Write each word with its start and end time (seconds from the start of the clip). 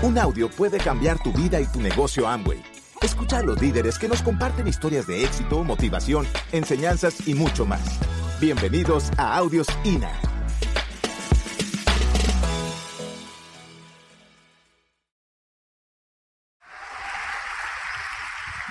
Un 0.00 0.16
audio 0.16 0.48
puede 0.48 0.78
cambiar 0.78 1.20
tu 1.20 1.32
vida 1.32 1.60
y 1.60 1.66
tu 1.66 1.80
negocio 1.80 2.28
Amway. 2.28 2.62
Escucha 3.02 3.38
a 3.38 3.42
los 3.42 3.60
líderes 3.60 3.98
que 3.98 4.06
nos 4.06 4.22
comparten 4.22 4.68
historias 4.68 5.08
de 5.08 5.24
éxito, 5.24 5.64
motivación, 5.64 6.24
enseñanzas 6.52 7.26
y 7.26 7.34
mucho 7.34 7.66
más. 7.66 7.98
Bienvenidos 8.40 9.10
a 9.16 9.36
Audios 9.36 9.66
INA. 9.82 10.12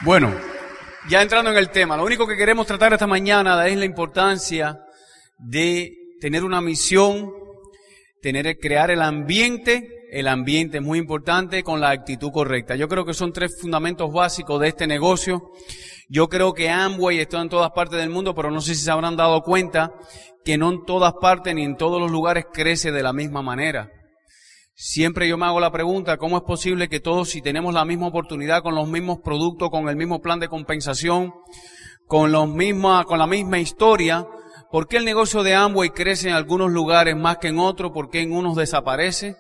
Bueno, 0.05 0.34
ya 1.09 1.21
entrando 1.21 1.52
en 1.52 1.57
el 1.57 1.71
tema, 1.71 1.98
lo 1.98 2.05
único 2.05 2.25
que 2.25 2.38
queremos 2.38 2.66
tratar 2.66 2.94
esta 2.94 3.05
mañana 3.05 3.67
es 3.67 3.75
la 3.75 3.84
importancia 3.84 4.80
de 5.38 5.91
tener 6.21 6.45
una 6.45 6.62
misión, 6.62 7.34
tener, 8.21 8.57
crear 8.59 8.91
el 8.91 9.02
ambiente, 9.02 9.96
el 10.09 10.27
ambiente 10.27 10.77
es 10.77 10.84
muy 10.84 10.99
importante 10.99 11.63
con 11.63 11.81
la 11.81 11.89
actitud 11.89 12.31
correcta. 12.31 12.75
Yo 12.75 12.88
creo 12.88 13.05
que 13.05 13.13
son 13.13 13.34
tres 13.34 13.59
fundamentos 13.59 14.11
básicos 14.11 14.59
de 14.61 14.70
este 14.70 14.88
negocio. 14.88 15.52
Yo 16.09 16.29
creo 16.29 16.53
que 16.53 16.70
Amway 16.70 17.20
está 17.20 17.41
en 17.41 17.49
todas 17.49 17.71
partes 17.71 17.99
del 17.99 18.09
mundo, 18.09 18.34
pero 18.34 18.49
no 18.49 18.62
sé 18.62 18.75
si 18.75 18.84
se 18.84 18.91
habrán 18.91 19.17
dado 19.17 19.41
cuenta 19.41 19.93
que 20.45 20.57
no 20.57 20.71
en 20.71 20.85
todas 20.85 21.13
partes 21.21 21.53
ni 21.53 21.63
en 21.63 21.75
todos 21.75 21.99
los 21.99 22.09
lugares 22.09 22.45
crece 22.53 22.91
de 22.91 23.03
la 23.03 23.12
misma 23.12 23.41
manera. 23.41 23.91
Siempre 24.73 25.27
yo 25.27 25.38
me 25.38 25.45
hago 25.45 25.59
la 25.59 25.71
pregunta, 25.71 26.17
¿cómo 26.17 26.37
es 26.37 26.43
posible 26.43 26.87
que 26.87 26.99
todos, 26.99 27.29
si 27.29 27.41
tenemos 27.41 27.73
la 27.73 27.84
misma 27.84 28.07
oportunidad, 28.07 28.62
con 28.62 28.76
los 28.76 28.87
mismos 28.87 29.20
productos, 29.23 29.70
con 29.71 29.89
el 29.89 29.95
mismo 29.95 30.21
plan 30.21 30.39
de 30.39 30.48
compensación, 30.48 31.34
con 32.05 32.31
los 32.31 32.48
misma, 32.48 33.03
con 33.03 33.17
la 33.17 33.27
misma 33.27 33.59
historia, 33.59 34.26
¿por 34.71 34.87
qué 34.87 34.98
el 34.98 35.05
negocio 35.05 35.43
de 35.43 35.55
Amway 35.55 35.89
crece 35.89 36.29
en 36.29 36.35
algunos 36.35 36.71
lugares 36.71 37.17
más 37.17 37.39
que 37.39 37.48
en 37.48 37.59
otros? 37.59 37.91
¿Por 37.91 38.09
qué 38.09 38.21
en 38.21 38.31
unos 38.31 38.55
desaparece 38.55 39.35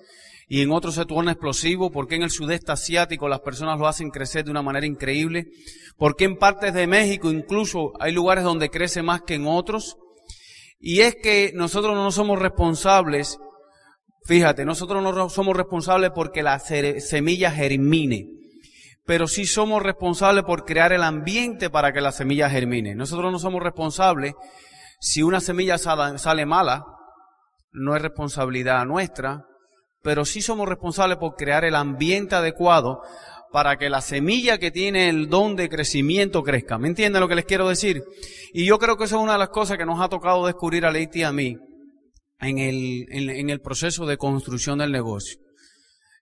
y 0.47 0.61
en 0.61 0.71
otros 0.71 0.95
se 0.95 1.05
torna 1.05 1.31
explosivo? 1.31 1.91
¿Por 1.91 2.07
qué 2.07 2.15
en 2.15 2.23
el 2.23 2.31
sudeste 2.31 2.71
asiático 2.71 3.27
las 3.27 3.41
personas 3.41 3.79
lo 3.79 3.87
hacen 3.87 4.09
crecer 4.09 4.45
de 4.45 4.51
una 4.51 4.61
manera 4.61 4.85
increíble? 4.85 5.47
¿Por 5.97 6.15
qué 6.15 6.25
en 6.25 6.37
partes 6.37 6.73
de 6.73 6.87
México 6.87 7.31
incluso 7.31 7.93
hay 7.99 8.13
lugares 8.13 8.43
donde 8.43 8.69
crece 8.69 9.01
más 9.01 9.21
que 9.21 9.35
en 9.35 9.47
otros? 9.47 9.97
Y 10.79 11.01
es 11.01 11.15
que 11.15 11.51
nosotros 11.55 11.95
no 11.95 12.11
somos 12.11 12.39
responsables 12.39 13.39
Fíjate, 14.27 14.65
nosotros 14.65 15.01
no 15.01 15.29
somos 15.29 15.55
responsables 15.55 16.11
porque 16.13 16.43
la 16.43 16.59
semilla 16.59 17.49
germine, 17.49 18.27
pero 19.05 19.25
sí 19.25 19.45
somos 19.45 19.81
responsables 19.81 20.43
por 20.43 20.65
crear 20.65 20.91
el 20.91 21.03
ambiente 21.03 21.69
para 21.69 21.93
que 21.93 22.01
la 22.01 22.11
semilla 22.11 22.49
germine. 22.49 22.93
Nosotros 22.93 23.31
no 23.31 23.39
somos 23.39 23.63
responsables 23.63 24.33
si 24.99 25.23
una 25.23 25.39
semilla 25.39 25.77
sale 25.77 26.45
mala, 26.45 26.83
no 27.71 27.95
es 27.95 28.01
responsabilidad 28.01 28.85
nuestra, 28.85 29.45
pero 30.07 30.23
sí 30.23 30.41
somos 30.41 30.69
responsables 30.69 31.17
por 31.17 31.35
crear 31.35 31.65
el 31.65 31.75
ambiente 31.75 32.33
adecuado 32.33 33.01
para 33.51 33.75
que 33.75 33.89
la 33.89 33.99
semilla 33.99 34.57
que 34.57 34.71
tiene 34.71 35.09
el 35.09 35.27
don 35.27 35.57
de 35.57 35.67
crecimiento 35.67 36.43
crezca. 36.43 36.77
¿Me 36.77 36.87
entienden 36.87 37.19
lo 37.19 37.27
que 37.27 37.35
les 37.35 37.43
quiero 37.43 37.67
decir? 37.67 38.05
Y 38.53 38.63
yo 38.63 38.79
creo 38.79 38.95
que 38.95 39.03
eso 39.03 39.17
es 39.17 39.21
una 39.21 39.33
de 39.33 39.39
las 39.39 39.49
cosas 39.49 39.77
que 39.77 39.85
nos 39.85 39.99
ha 39.99 40.07
tocado 40.07 40.45
descubrir 40.45 40.85
a 40.85 40.91
Leite 40.91 41.19
y 41.19 41.23
a 41.23 41.33
mí 41.33 41.57
en 42.39 42.57
el, 42.57 43.05
en, 43.09 43.49
el 43.49 43.59
proceso 43.59 44.05
de 44.05 44.15
construcción 44.15 44.77
del 44.77 44.93
negocio. 44.93 45.41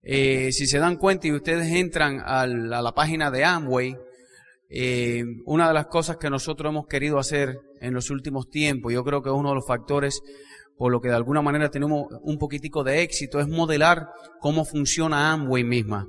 Eh, 0.01 0.51
si 0.51 0.65
se 0.65 0.79
dan 0.79 0.95
cuenta 0.95 1.27
y 1.27 1.33
ustedes 1.33 1.71
entran 1.71 2.23
a 2.25 2.47
la 2.47 2.91
página 2.93 3.29
de 3.29 3.45
Amway, 3.45 3.95
eh, 4.71 5.23
una 5.45 5.67
de 5.67 5.75
las 5.75 5.85
cosas 5.85 6.17
que 6.17 6.31
nosotros 6.31 6.71
hemos 6.71 6.87
querido 6.87 7.19
hacer 7.19 7.59
en 7.81 7.93
los 7.93 8.09
últimos 8.09 8.49
tiempos, 8.49 8.91
yo 8.91 9.03
creo 9.03 9.21
que 9.21 9.29
es 9.29 9.35
uno 9.35 9.49
de 9.49 9.55
los 9.55 9.67
factores 9.67 10.23
por 10.77 10.91
lo 10.91 11.01
que 11.01 11.09
de 11.09 11.15
alguna 11.15 11.41
manera 11.41 11.69
tenemos 11.69 12.07
un 12.21 12.37
poquitico 12.37 12.83
de 12.83 13.01
éxito, 13.01 13.39
es 13.39 13.47
modelar 13.47 14.09
cómo 14.39 14.65
funciona 14.65 15.31
Amway 15.31 15.63
misma. 15.63 16.07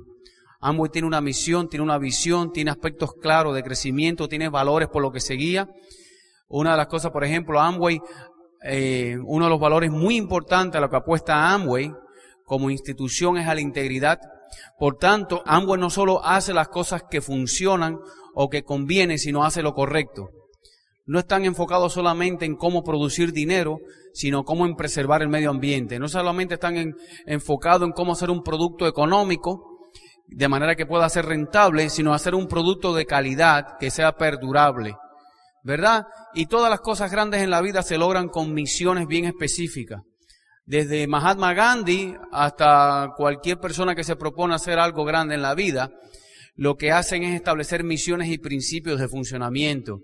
Amway 0.59 0.89
tiene 0.91 1.07
una 1.07 1.21
misión, 1.21 1.69
tiene 1.69 1.83
una 1.83 1.97
visión, 1.97 2.51
tiene 2.51 2.71
aspectos 2.71 3.13
claros 3.21 3.55
de 3.55 3.63
crecimiento, 3.63 4.27
tiene 4.27 4.49
valores 4.49 4.89
por 4.89 5.01
lo 5.01 5.11
que 5.11 5.19
se 5.19 5.35
guía. 5.35 5.69
Una 6.49 6.71
de 6.71 6.77
las 6.77 6.87
cosas, 6.87 7.11
por 7.11 7.23
ejemplo, 7.23 7.59
Amway 7.59 8.01
eh, 8.63 9.17
uno 9.23 9.45
de 9.45 9.51
los 9.51 9.59
valores 9.59 9.91
muy 9.91 10.15
importantes 10.15 10.77
a 10.77 10.81
lo 10.81 10.89
que 10.89 10.95
apuesta 10.95 11.53
Amway 11.53 11.93
como 12.43 12.69
institución 12.69 13.37
es 13.37 13.47
a 13.47 13.55
la 13.55 13.61
integridad. 13.61 14.19
Por 14.79 14.97
tanto, 14.97 15.43
Amway 15.45 15.79
no 15.79 15.89
solo 15.89 16.23
hace 16.25 16.53
las 16.53 16.69
cosas 16.69 17.03
que 17.09 17.21
funcionan 17.21 17.99
o 18.33 18.49
que 18.49 18.63
convienen, 18.63 19.19
sino 19.19 19.43
hace 19.43 19.61
lo 19.61 19.73
correcto. 19.73 20.29
No 21.07 21.19
están 21.19 21.45
enfocados 21.45 21.93
solamente 21.93 22.45
en 22.45 22.55
cómo 22.55 22.83
producir 22.83 23.33
dinero, 23.33 23.79
sino 24.13 24.43
cómo 24.43 24.65
en 24.65 24.75
preservar 24.75 25.21
el 25.23 25.29
medio 25.29 25.49
ambiente. 25.49 25.97
No 25.97 26.07
solamente 26.07 26.53
están 26.53 26.95
enfocados 27.25 27.87
en 27.87 27.93
cómo 27.93 28.13
hacer 28.13 28.29
un 28.29 28.43
producto 28.43 28.87
económico, 28.87 29.89
de 30.27 30.47
manera 30.47 30.75
que 30.75 30.85
pueda 30.85 31.09
ser 31.09 31.25
rentable, 31.25 31.89
sino 31.89 32.13
hacer 32.13 32.35
un 32.35 32.47
producto 32.47 32.93
de 32.93 33.05
calidad 33.05 33.77
que 33.79 33.89
sea 33.89 34.17
perdurable. 34.17 34.95
¿verdad? 35.67 36.07
Y 36.33 36.45
todas 36.45 36.69
las 36.69 36.79
cosas 36.79 37.11
grandes 37.11 37.41
en 37.41 37.49
la 37.49 37.61
vida 37.61 37.83
se 37.83 37.97
logran 37.97 38.29
con 38.29 38.53
misiones 38.53 39.05
bien 39.05 39.25
específicas. 39.25 40.01
Desde 40.65 41.07
Mahatma 41.07 41.53
Gandhi 41.53 42.15
hasta 42.31 43.11
cualquier 43.17 43.59
persona 43.59 43.93
que 43.93 44.05
se 44.05 44.15
propone 44.15 44.55
hacer 44.55 44.79
algo 44.79 45.03
grande 45.03 45.35
en 45.35 45.41
la 45.41 45.55
vida, 45.55 45.91
lo 46.55 46.75
que 46.75 46.93
hacen 46.93 47.23
es 47.23 47.35
establecer 47.35 47.83
misiones 47.83 48.29
y 48.29 48.37
principios 48.37 48.97
de 48.97 49.09
funcionamiento. 49.09 49.99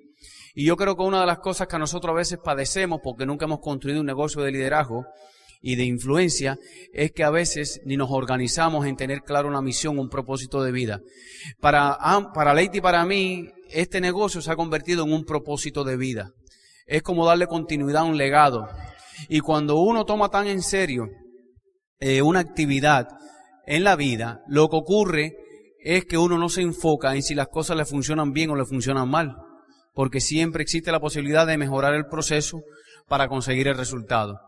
Y 0.54 0.66
yo 0.66 0.78
creo 0.78 0.96
que 0.96 1.04
una 1.04 1.22
de 1.22 1.26
las 1.26 1.40
cosas 1.40 1.68
que 1.68 1.80
nosotros 1.80 2.12
a 2.12 2.18
veces 2.18 2.40
padecemos 2.44 3.00
porque 3.04 3.26
nunca 3.26 3.46
hemos 3.46 3.60
construido 3.60 4.02
un 4.02 4.06
negocio 4.06 4.42
de 4.42 4.52
liderazgo 4.52 5.06
y 5.62 5.76
de 5.76 5.86
influencia 5.86 6.60
es 6.94 7.12
que 7.12 7.24
a 7.24 7.32
veces 7.32 7.82
ni 7.86 7.98
nos 7.98 8.12
organizamos 8.12 8.86
en 8.86 8.96
tener 8.96 9.22
claro 9.22 9.48
una 9.48 9.62
misión, 9.62 9.98
un 9.98 10.10
propósito 10.10 10.62
de 10.62 10.72
vida. 10.72 11.00
Para, 11.60 11.98
para 12.34 12.54
Leite 12.54 12.80
y 12.80 12.82
para 12.82 13.04
mí, 13.06 13.48
este 13.70 14.00
negocio 14.00 14.42
se 14.42 14.52
ha 14.52 14.56
convertido 14.56 15.06
en 15.06 15.14
un 15.14 15.24
propósito 15.24 15.84
de 15.84 15.98
vida. 15.98 16.32
Es 16.86 17.02
como 17.02 17.26
darle 17.26 17.48
continuidad 17.48 18.04
a 18.04 18.06
un 18.06 18.18
legado. 18.18 18.68
Y 19.30 19.40
cuando 19.40 19.78
uno 19.78 20.06
toma 20.06 20.30
tan 20.30 20.48
en 20.48 20.62
serio 20.62 21.08
eh, 22.00 22.22
una 22.22 22.42
actividad 22.42 23.08
en 23.66 23.86
la 23.86 23.96
vida, 23.96 24.42
lo 24.48 24.68
que 24.68 24.76
ocurre 24.76 25.38
es 25.80 26.06
que 26.06 26.18
uno 26.18 26.38
no 26.38 26.50
se 26.50 26.62
enfoca 26.62 27.16
en 27.16 27.24
si 27.24 27.34
las 27.34 27.48
cosas 27.48 27.78
le 27.78 27.86
funcionan 27.86 28.34
bien 28.34 28.50
o 28.50 28.56
le 28.56 28.66
funcionan 28.66 29.10
mal, 29.10 29.36
porque 29.94 30.22
siempre 30.22 30.64
existe 30.64 30.92
la 30.92 31.00
posibilidad 31.00 31.48
de 31.48 31.58
mejorar 31.58 31.94
el 31.94 32.08
proceso 32.08 32.62
para 33.08 33.28
conseguir 33.28 33.68
el 33.68 33.78
resultado. 33.78 34.40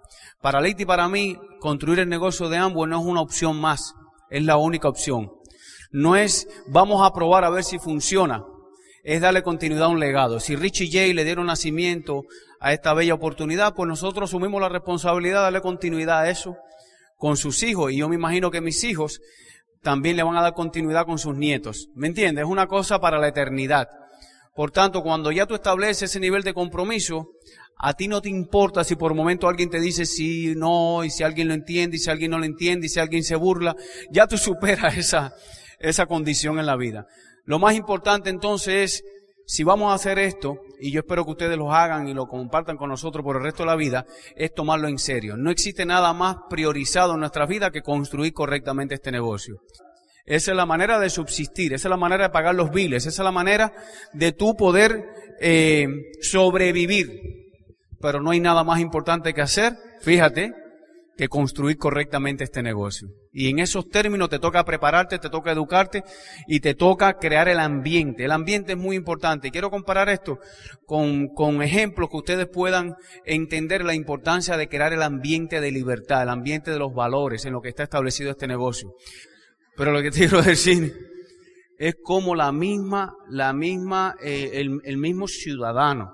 Para 0.41 0.61
Leite 0.61 0.83
y 0.83 0.85
para 0.85 1.07
mí, 1.07 1.37
construir 1.59 1.99
el 1.99 2.09
negocio 2.09 2.49
de 2.49 2.57
ambos 2.57 2.87
no 2.87 2.99
es 2.99 3.05
una 3.05 3.21
opción 3.21 3.59
más, 3.59 3.93
es 4.29 4.43
la 4.43 4.57
única 4.57 4.87
opción. 4.87 5.31
No 5.91 6.15
es 6.15 6.47
vamos 6.67 7.05
a 7.05 7.13
probar 7.13 7.43
a 7.43 7.49
ver 7.49 7.63
si 7.63 7.79
funciona, 7.79 8.43
es 9.03 9.21
darle 9.21 9.43
continuidad 9.43 9.85
a 9.85 9.89
un 9.89 9.99
legado. 9.99 10.39
Si 10.39 10.55
Richie 10.55 10.89
Jay 10.91 11.13
le 11.13 11.23
dieron 11.23 11.45
nacimiento 11.45 12.23
a 12.59 12.73
esta 12.73 12.93
bella 12.93 13.13
oportunidad, 13.13 13.73
pues 13.75 13.87
nosotros 13.87 14.29
asumimos 14.29 14.59
la 14.59 14.69
responsabilidad 14.69 15.37
de 15.37 15.43
darle 15.43 15.61
continuidad 15.61 16.19
a 16.19 16.29
eso 16.29 16.55
con 17.17 17.37
sus 17.37 17.61
hijos. 17.63 17.91
Y 17.91 17.97
yo 17.97 18.09
me 18.09 18.15
imagino 18.15 18.49
que 18.49 18.61
mis 18.61 18.83
hijos 18.83 19.21
también 19.83 20.17
le 20.17 20.23
van 20.23 20.35
a 20.35 20.41
dar 20.41 20.53
continuidad 20.53 21.05
con 21.05 21.19
sus 21.19 21.35
nietos. 21.35 21.89
¿Me 21.93 22.07
entiendes? 22.07 22.45
Es 22.45 22.49
una 22.49 22.65
cosa 22.65 22.99
para 22.99 23.19
la 23.19 23.27
eternidad. 23.27 23.87
Por 24.55 24.71
tanto, 24.71 25.03
cuando 25.03 25.31
ya 25.33 25.45
tú 25.45 25.53
estableces 25.53 26.03
ese 26.03 26.19
nivel 26.21 26.41
de 26.41 26.53
compromiso, 26.53 27.31
a 27.77 27.93
ti 27.93 28.07
no 28.07 28.21
te 28.21 28.29
importa 28.29 28.85
si 28.85 28.95
por 28.95 29.13
momento 29.13 29.49
alguien 29.49 29.69
te 29.69 29.81
dice 29.81 30.05
sí, 30.05 30.53
no, 30.55 31.03
y 31.03 31.09
si 31.09 31.23
alguien 31.23 31.49
lo 31.49 31.53
entiende, 31.53 31.97
y 31.97 31.99
si 31.99 32.09
alguien 32.09 32.31
no 32.31 32.39
lo 32.39 32.45
entiende, 32.45 32.85
y 32.85 32.89
si 32.89 33.01
alguien 33.01 33.23
se 33.23 33.35
burla, 33.35 33.75
ya 34.11 34.27
tú 34.27 34.37
superas 34.39 34.97
esa, 34.97 35.33
esa 35.79 36.05
condición 36.05 36.57
en 36.57 36.65
la 36.65 36.77
vida. 36.77 37.05
Lo 37.43 37.59
más 37.59 37.75
importante 37.75 38.29
entonces 38.29 38.75
es, 38.75 39.03
si 39.45 39.63
vamos 39.63 39.91
a 39.91 39.95
hacer 39.95 40.17
esto, 40.17 40.61
y 40.79 40.91
yo 40.91 41.01
espero 41.01 41.25
que 41.25 41.31
ustedes 41.31 41.57
lo 41.57 41.71
hagan 41.71 42.07
y 42.07 42.13
lo 42.13 42.25
compartan 42.25 42.77
con 42.77 42.89
nosotros 42.89 43.23
por 43.23 43.35
el 43.35 43.43
resto 43.43 43.63
de 43.63 43.67
la 43.67 43.75
vida, 43.75 44.05
es 44.35 44.53
tomarlo 44.53 44.87
en 44.87 44.97
serio. 44.97 45.35
No 45.37 45.51
existe 45.51 45.85
nada 45.85 46.13
más 46.13 46.37
priorizado 46.49 47.13
en 47.13 47.19
nuestra 47.19 47.45
vida 47.45 47.71
que 47.71 47.81
construir 47.81 48.33
correctamente 48.33 48.95
este 48.95 49.11
negocio. 49.11 49.59
Esa 50.25 50.51
es 50.51 50.57
la 50.57 50.65
manera 50.65 50.99
de 50.99 51.09
subsistir, 51.09 51.73
esa 51.73 51.87
es 51.87 51.89
la 51.89 51.97
manera 51.97 52.23
de 52.23 52.29
pagar 52.31 52.55
los 52.55 52.71
biles, 52.71 53.05
esa 53.05 53.21
es 53.21 53.25
la 53.25 53.31
manera 53.31 53.73
de 54.13 54.31
tú 54.31 54.55
poder 54.55 55.05
eh, 55.39 55.87
sobrevivir. 56.21 57.09
Pero 58.01 58.21
no 58.21 58.31
hay 58.31 58.39
nada 58.39 58.63
más 58.63 58.79
importante 58.79 59.33
que 59.33 59.41
hacer, 59.41 59.73
fíjate, 60.01 60.53
que 61.15 61.27
construir 61.27 61.77
correctamente 61.77 62.43
este 62.43 62.61
negocio. 62.61 63.07
Y 63.31 63.49
en 63.49 63.59
esos 63.59 63.87
términos 63.89 64.29
te 64.29 64.39
toca 64.39 64.63
prepararte, 64.65 65.19
te 65.19 65.29
toca 65.29 65.51
educarte 65.51 66.03
y 66.47 66.59
te 66.59 66.73
toca 66.73 67.17
crear 67.17 67.47
el 67.47 67.59
ambiente. 67.59 68.25
El 68.25 68.31
ambiente 68.31 68.73
es 68.73 68.77
muy 68.77 68.95
importante. 68.95 69.51
Quiero 69.51 69.69
comparar 69.69 70.09
esto 70.09 70.39
con, 70.85 71.27
con 71.27 71.61
ejemplos 71.61 72.09
que 72.09 72.17
ustedes 72.17 72.47
puedan 72.47 72.95
entender 73.25 73.83
la 73.85 73.93
importancia 73.93 74.57
de 74.57 74.67
crear 74.67 74.93
el 74.93 75.01
ambiente 75.01 75.61
de 75.61 75.71
libertad, 75.71 76.23
el 76.23 76.29
ambiente 76.29 76.71
de 76.71 76.79
los 76.79 76.93
valores 76.93 77.45
en 77.45 77.53
lo 77.53 77.61
que 77.61 77.69
está 77.69 77.83
establecido 77.83 78.31
este 78.31 78.47
negocio. 78.47 78.93
Pero 79.75 79.91
lo 79.91 80.01
que 80.01 80.11
te 80.11 80.19
quiero 80.19 80.41
decir 80.41 80.93
es 81.77 81.95
como 82.01 82.35
la 82.35 82.51
misma, 82.51 83.13
la 83.29 83.53
misma, 83.53 84.15
eh, 84.21 84.51
el, 84.53 84.79
el 84.83 84.97
mismo 84.97 85.27
ciudadano, 85.27 86.11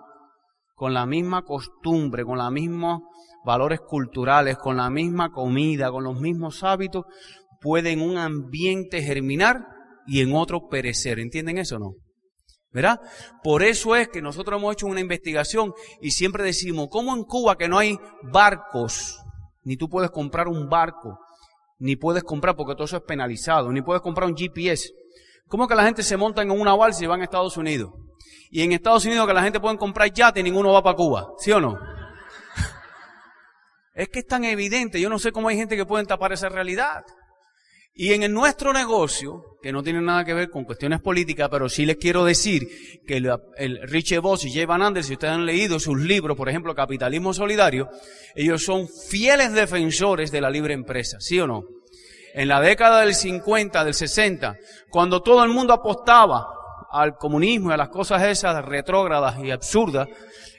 con 0.73 0.93
la 0.93 1.05
misma 1.05 1.43
costumbre, 1.43 2.23
con 2.23 2.37
la 2.37 2.49
misma 2.49 2.99
valores 3.43 3.79
culturales, 3.81 4.57
con 4.57 4.77
la 4.77 4.89
misma 4.89 5.31
comida, 5.31 5.91
con 5.91 6.03
los 6.03 6.19
mismos 6.19 6.63
hábitos, 6.63 7.05
puede 7.59 7.91
en 7.91 8.01
un 8.01 8.17
ambiente 8.17 9.01
germinar 9.01 9.65
y 10.07 10.21
en 10.21 10.33
otro 10.35 10.67
perecer. 10.67 11.19
¿Entienden 11.19 11.57
eso 11.57 11.75
o 11.75 11.79
no? 11.79 11.93
¿Verdad? 12.71 13.01
Por 13.43 13.63
eso 13.63 13.95
es 13.95 14.07
que 14.07 14.21
nosotros 14.21 14.59
hemos 14.59 14.73
hecho 14.73 14.87
una 14.87 15.01
investigación 15.01 15.73
y 16.01 16.11
siempre 16.11 16.43
decimos, 16.43 16.87
¿cómo 16.89 17.15
en 17.15 17.23
Cuba 17.23 17.57
que 17.57 17.67
no 17.67 17.77
hay 17.77 17.97
barcos? 18.31 19.19
Ni 19.63 19.75
tú 19.75 19.89
puedes 19.89 20.09
comprar 20.11 20.47
un 20.47 20.69
barco, 20.69 21.19
ni 21.81 21.95
puedes 21.95 22.23
comprar, 22.23 22.55
porque 22.55 22.75
todo 22.75 22.85
eso 22.85 22.97
es 22.97 23.03
penalizado, 23.03 23.71
ni 23.71 23.81
puedes 23.81 24.03
comprar 24.03 24.29
un 24.29 24.37
GPS. 24.37 24.93
¿Cómo 25.47 25.67
que 25.67 25.73
la 25.73 25.83
gente 25.83 26.03
se 26.03 26.15
monta 26.15 26.43
en 26.43 26.51
una 26.51 26.75
balsa 26.75 27.03
y 27.03 27.07
van 27.07 27.21
a 27.21 27.23
Estados 27.23 27.57
Unidos? 27.57 27.91
Y 28.51 28.61
en 28.61 28.71
Estados 28.71 29.03
Unidos 29.05 29.27
que 29.27 29.33
la 29.33 29.41
gente 29.41 29.59
puede 29.59 29.77
comprar 29.77 30.13
yate 30.13 30.41
y 30.41 30.43
ninguno 30.43 30.71
va 30.71 30.83
para 30.83 30.95
Cuba, 30.95 31.33
¿sí 31.39 31.51
o 31.51 31.59
no? 31.59 31.77
es 33.95 34.09
que 34.09 34.19
es 34.19 34.27
tan 34.27 34.43
evidente, 34.43 35.01
yo 35.01 35.09
no 35.09 35.17
sé 35.17 35.31
cómo 35.31 35.49
hay 35.49 35.57
gente 35.57 35.75
que 35.75 35.85
puede 35.85 36.05
tapar 36.05 36.31
esa 36.31 36.49
realidad. 36.49 37.03
Y 38.01 38.13
en 38.13 38.33
nuestro 38.33 38.73
negocio, 38.73 39.59
que 39.61 39.71
no 39.71 39.83
tiene 39.83 40.01
nada 40.01 40.25
que 40.25 40.33
ver 40.33 40.49
con 40.49 40.63
cuestiones 40.63 41.01
políticas, 41.01 41.49
pero 41.51 41.69
sí 41.69 41.85
les 41.85 41.97
quiero 41.97 42.25
decir 42.25 42.67
que 43.05 43.17
el, 43.17 43.31
el 43.57 43.79
Richie 43.87 44.17
Voss 44.17 44.43
y 44.43 44.51
Jay 44.51 44.65
Van 44.65 44.81
Andel, 44.81 45.03
si 45.03 45.13
ustedes 45.13 45.35
han 45.35 45.45
leído 45.45 45.79
sus 45.79 45.99
libros, 45.99 46.35
por 46.35 46.49
ejemplo, 46.49 46.73
Capitalismo 46.73 47.31
Solidario, 47.31 47.89
ellos 48.33 48.63
son 48.63 48.87
fieles 48.87 49.53
defensores 49.53 50.31
de 50.31 50.41
la 50.41 50.49
libre 50.49 50.73
empresa, 50.73 51.17
¿sí 51.19 51.39
o 51.39 51.45
no? 51.45 51.61
En 52.33 52.47
la 52.47 52.59
década 52.59 53.01
del 53.01 53.13
50, 53.13 53.83
del 53.85 53.93
60, 53.93 54.55
cuando 54.89 55.21
todo 55.21 55.43
el 55.43 55.51
mundo 55.51 55.71
apostaba 55.71 56.47
al 56.89 57.17
comunismo 57.17 57.69
y 57.69 57.73
a 57.73 57.77
las 57.77 57.89
cosas 57.89 58.23
esas 58.23 58.65
retrógradas 58.65 59.37
y 59.43 59.51
absurdas, 59.51 60.07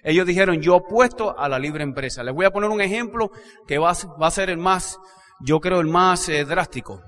ellos 0.04 0.28
dijeron, 0.28 0.62
yo 0.62 0.76
opuesto 0.76 1.36
a 1.36 1.48
la 1.48 1.58
libre 1.58 1.82
empresa. 1.82 2.22
Les 2.22 2.36
voy 2.36 2.46
a 2.46 2.52
poner 2.52 2.70
un 2.70 2.80
ejemplo 2.80 3.32
que 3.66 3.78
va, 3.78 3.94
va 4.22 4.28
a 4.28 4.30
ser 4.30 4.48
el 4.48 4.58
más, 4.58 4.96
yo 5.40 5.58
creo, 5.58 5.80
el 5.80 5.88
más 5.88 6.28
eh, 6.28 6.44
drástico. 6.44 7.02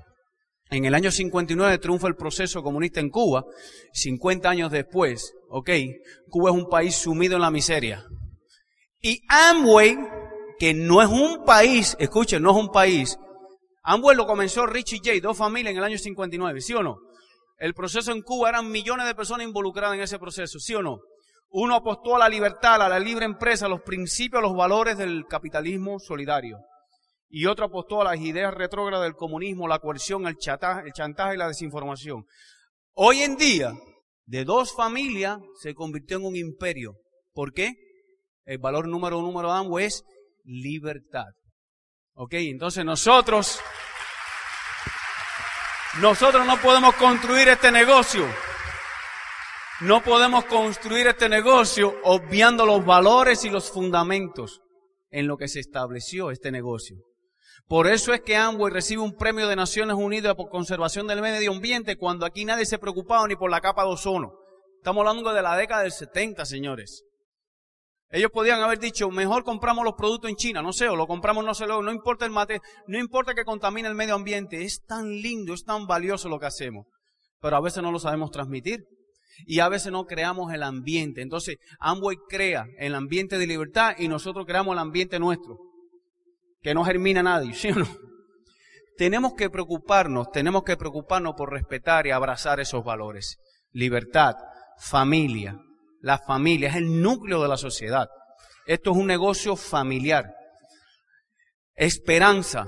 En 0.75 0.83
el 0.83 0.93
año 0.93 1.09
59 1.09 1.77
triunfa 1.77 2.09
el 2.09 2.17
proceso 2.17 2.61
comunista 2.61 2.99
en 2.99 3.09
Cuba. 3.09 3.45
50 3.93 4.49
años 4.49 4.71
después, 4.71 5.33
ok, 5.47 5.69
Cuba 6.29 6.49
es 6.49 6.57
un 6.57 6.67
país 6.67 6.95
sumido 6.95 7.35
en 7.35 7.43
la 7.43 7.49
miseria. 7.49 8.05
Y 8.99 9.21
Amway, 9.29 9.97
que 10.59 10.73
no 10.73 11.01
es 11.01 11.07
un 11.07 11.45
país, 11.45 11.95
escuchen, 11.97 12.43
no 12.43 12.51
es 12.51 12.57
un 12.57 12.73
país. 12.73 13.17
Amway 13.83 14.17
lo 14.17 14.27
comenzó 14.27 14.65
Richie 14.65 14.97
J, 14.97 15.11
dos 15.21 15.37
familias 15.37 15.71
en 15.71 15.77
el 15.77 15.83
año 15.85 15.97
59, 15.97 16.59
¿sí 16.59 16.73
o 16.73 16.83
no? 16.83 16.97
El 17.57 17.73
proceso 17.73 18.11
en 18.11 18.21
Cuba 18.21 18.49
eran 18.49 18.69
millones 18.69 19.05
de 19.05 19.15
personas 19.15 19.47
involucradas 19.47 19.95
en 19.95 20.03
ese 20.03 20.19
proceso, 20.19 20.59
¿sí 20.59 20.75
o 20.75 20.81
no? 20.81 20.99
Uno 21.51 21.75
apostó 21.75 22.17
a 22.17 22.19
la 22.19 22.27
libertad, 22.27 22.81
a 22.81 22.89
la 22.89 22.99
libre 22.99 23.23
empresa, 23.23 23.67
a 23.67 23.69
los 23.69 23.81
principios, 23.81 24.39
a 24.39 24.47
los 24.47 24.57
valores 24.57 24.97
del 24.97 25.23
capitalismo 25.25 25.99
solidario 25.99 26.57
y 27.29 27.45
otro 27.45 27.65
apostó 27.65 28.01
a 28.01 28.05
las 28.05 28.19
ideas 28.19 28.53
retrógradas 28.53 29.05
del 29.05 29.15
comunismo, 29.15 29.67
la 29.67 29.79
coerción, 29.79 30.27
el 30.27 30.37
chantaje, 30.37 30.91
chantaje 30.93 31.35
y 31.35 31.37
la 31.37 31.47
desinformación. 31.47 32.25
Hoy 32.93 33.21
en 33.21 33.35
día, 33.35 33.73
de 34.25 34.43
dos 34.43 34.73
familias 34.75 35.39
se 35.61 35.73
convirtió 35.73 36.17
en 36.17 36.25
un 36.25 36.35
imperio. 36.35 36.95
¿Por 37.33 37.53
qué? 37.53 37.73
El 38.45 38.57
valor 38.57 38.87
número 38.87 39.19
uno 39.19 39.27
número 39.27 39.51
ambos 39.51 39.81
es 39.81 40.03
libertad. 40.43 41.27
¿Ok? 42.13 42.33
Entonces 42.33 42.85
nosotros, 42.85 43.59
nosotros 46.01 46.45
no 46.45 46.59
podemos 46.61 46.95
construir 46.95 47.49
este 47.49 47.71
negocio. 47.71 48.25
No 49.81 50.01
podemos 50.01 50.45
construir 50.45 51.07
este 51.07 51.27
negocio 51.27 51.95
obviando 52.03 52.65
los 52.65 52.85
valores 52.85 53.43
y 53.43 53.49
los 53.49 53.69
fundamentos 53.69 54.61
en 55.09 55.27
lo 55.27 55.37
que 55.37 55.49
se 55.49 55.59
estableció 55.59 56.31
este 56.31 56.49
negocio. 56.51 56.97
Por 57.67 57.87
eso 57.87 58.13
es 58.13 58.21
que 58.21 58.35
Amway 58.35 58.71
recibe 58.71 59.01
un 59.01 59.15
premio 59.15 59.47
de 59.47 59.55
Naciones 59.55 59.95
Unidas 59.95 60.35
por 60.35 60.49
conservación 60.49 61.07
del 61.07 61.21
medio 61.21 61.51
ambiente 61.51 61.97
cuando 61.97 62.25
aquí 62.25 62.45
nadie 62.45 62.65
se 62.65 62.77
preocupaba 62.77 63.27
ni 63.27 63.35
por 63.35 63.49
la 63.49 63.59
capa 63.59 63.83
de 63.83 63.89
ozono. 63.89 64.33
Estamos 64.77 65.01
hablando 65.01 65.33
de 65.33 65.41
la 65.41 65.57
década 65.57 65.81
del 65.81 65.91
70, 65.91 66.45
señores. 66.45 67.03
Ellos 68.11 68.29
podían 68.31 68.61
haber 68.61 68.77
dicho, 68.77 69.09
mejor 69.09 69.43
compramos 69.43 69.83
los 69.83 69.95
productos 69.95 70.29
en 70.29 70.35
China, 70.35 70.61
no 70.61 70.73
sé, 70.73 70.87
o 70.87 70.95
lo 70.95 71.07
compramos 71.07 71.43
no 71.43 71.55
sé, 71.55 71.65
no 71.65 71.91
importa 71.91 72.23
el 72.23 72.31
mate, 72.31 72.61
no 72.85 72.99
importa 72.99 73.33
que 73.33 73.43
contamine 73.43 73.87
el 73.87 73.95
medio 73.95 74.13
ambiente, 74.13 74.63
es 74.63 74.85
tan 74.85 75.09
lindo, 75.09 75.55
es 75.55 75.63
tan 75.63 75.87
valioso 75.87 76.29
lo 76.29 76.39
que 76.39 76.45
hacemos, 76.45 76.85
pero 77.41 77.57
a 77.57 77.61
veces 77.61 77.81
no 77.81 77.91
lo 77.91 77.97
sabemos 77.97 78.29
transmitir 78.29 78.85
y 79.47 79.59
a 79.59 79.69
veces 79.69 79.91
no 79.91 80.05
creamos 80.05 80.53
el 80.53 80.61
ambiente. 80.61 81.23
Entonces, 81.23 81.57
Amway 81.79 82.17
crea 82.29 82.67
el 82.77 82.93
ambiente 82.93 83.39
de 83.39 83.47
libertad 83.47 83.95
y 83.97 84.07
nosotros 84.07 84.45
creamos 84.45 84.73
el 84.73 84.79
ambiente 84.79 85.17
nuestro 85.17 85.64
que 86.65 86.73
no 86.73 86.83
germina 86.83 87.21
nadie, 87.21 87.53
¿sí 87.53 87.69
o 87.69 87.75
no? 87.75 87.87
Tenemos 88.97 89.35
que 89.35 89.51
preocuparnos, 89.51 90.31
tenemos 90.31 90.63
que 90.63 90.75
preocuparnos 90.75 91.35
por 91.35 91.51
respetar 91.51 92.07
y 92.07 92.11
abrazar 92.11 92.59
esos 92.59 92.83
valores. 92.83 93.37
Libertad, 93.71 94.33
familia. 94.79 95.59
La 96.01 96.17
familia 96.17 96.69
es 96.69 96.77
el 96.77 97.03
núcleo 97.03 97.39
de 97.43 97.49
la 97.49 97.57
sociedad. 97.57 98.07
Esto 98.65 98.89
es 98.89 98.97
un 98.97 99.05
negocio 99.05 99.55
familiar. 99.55 100.33
Esperanza. 101.75 102.65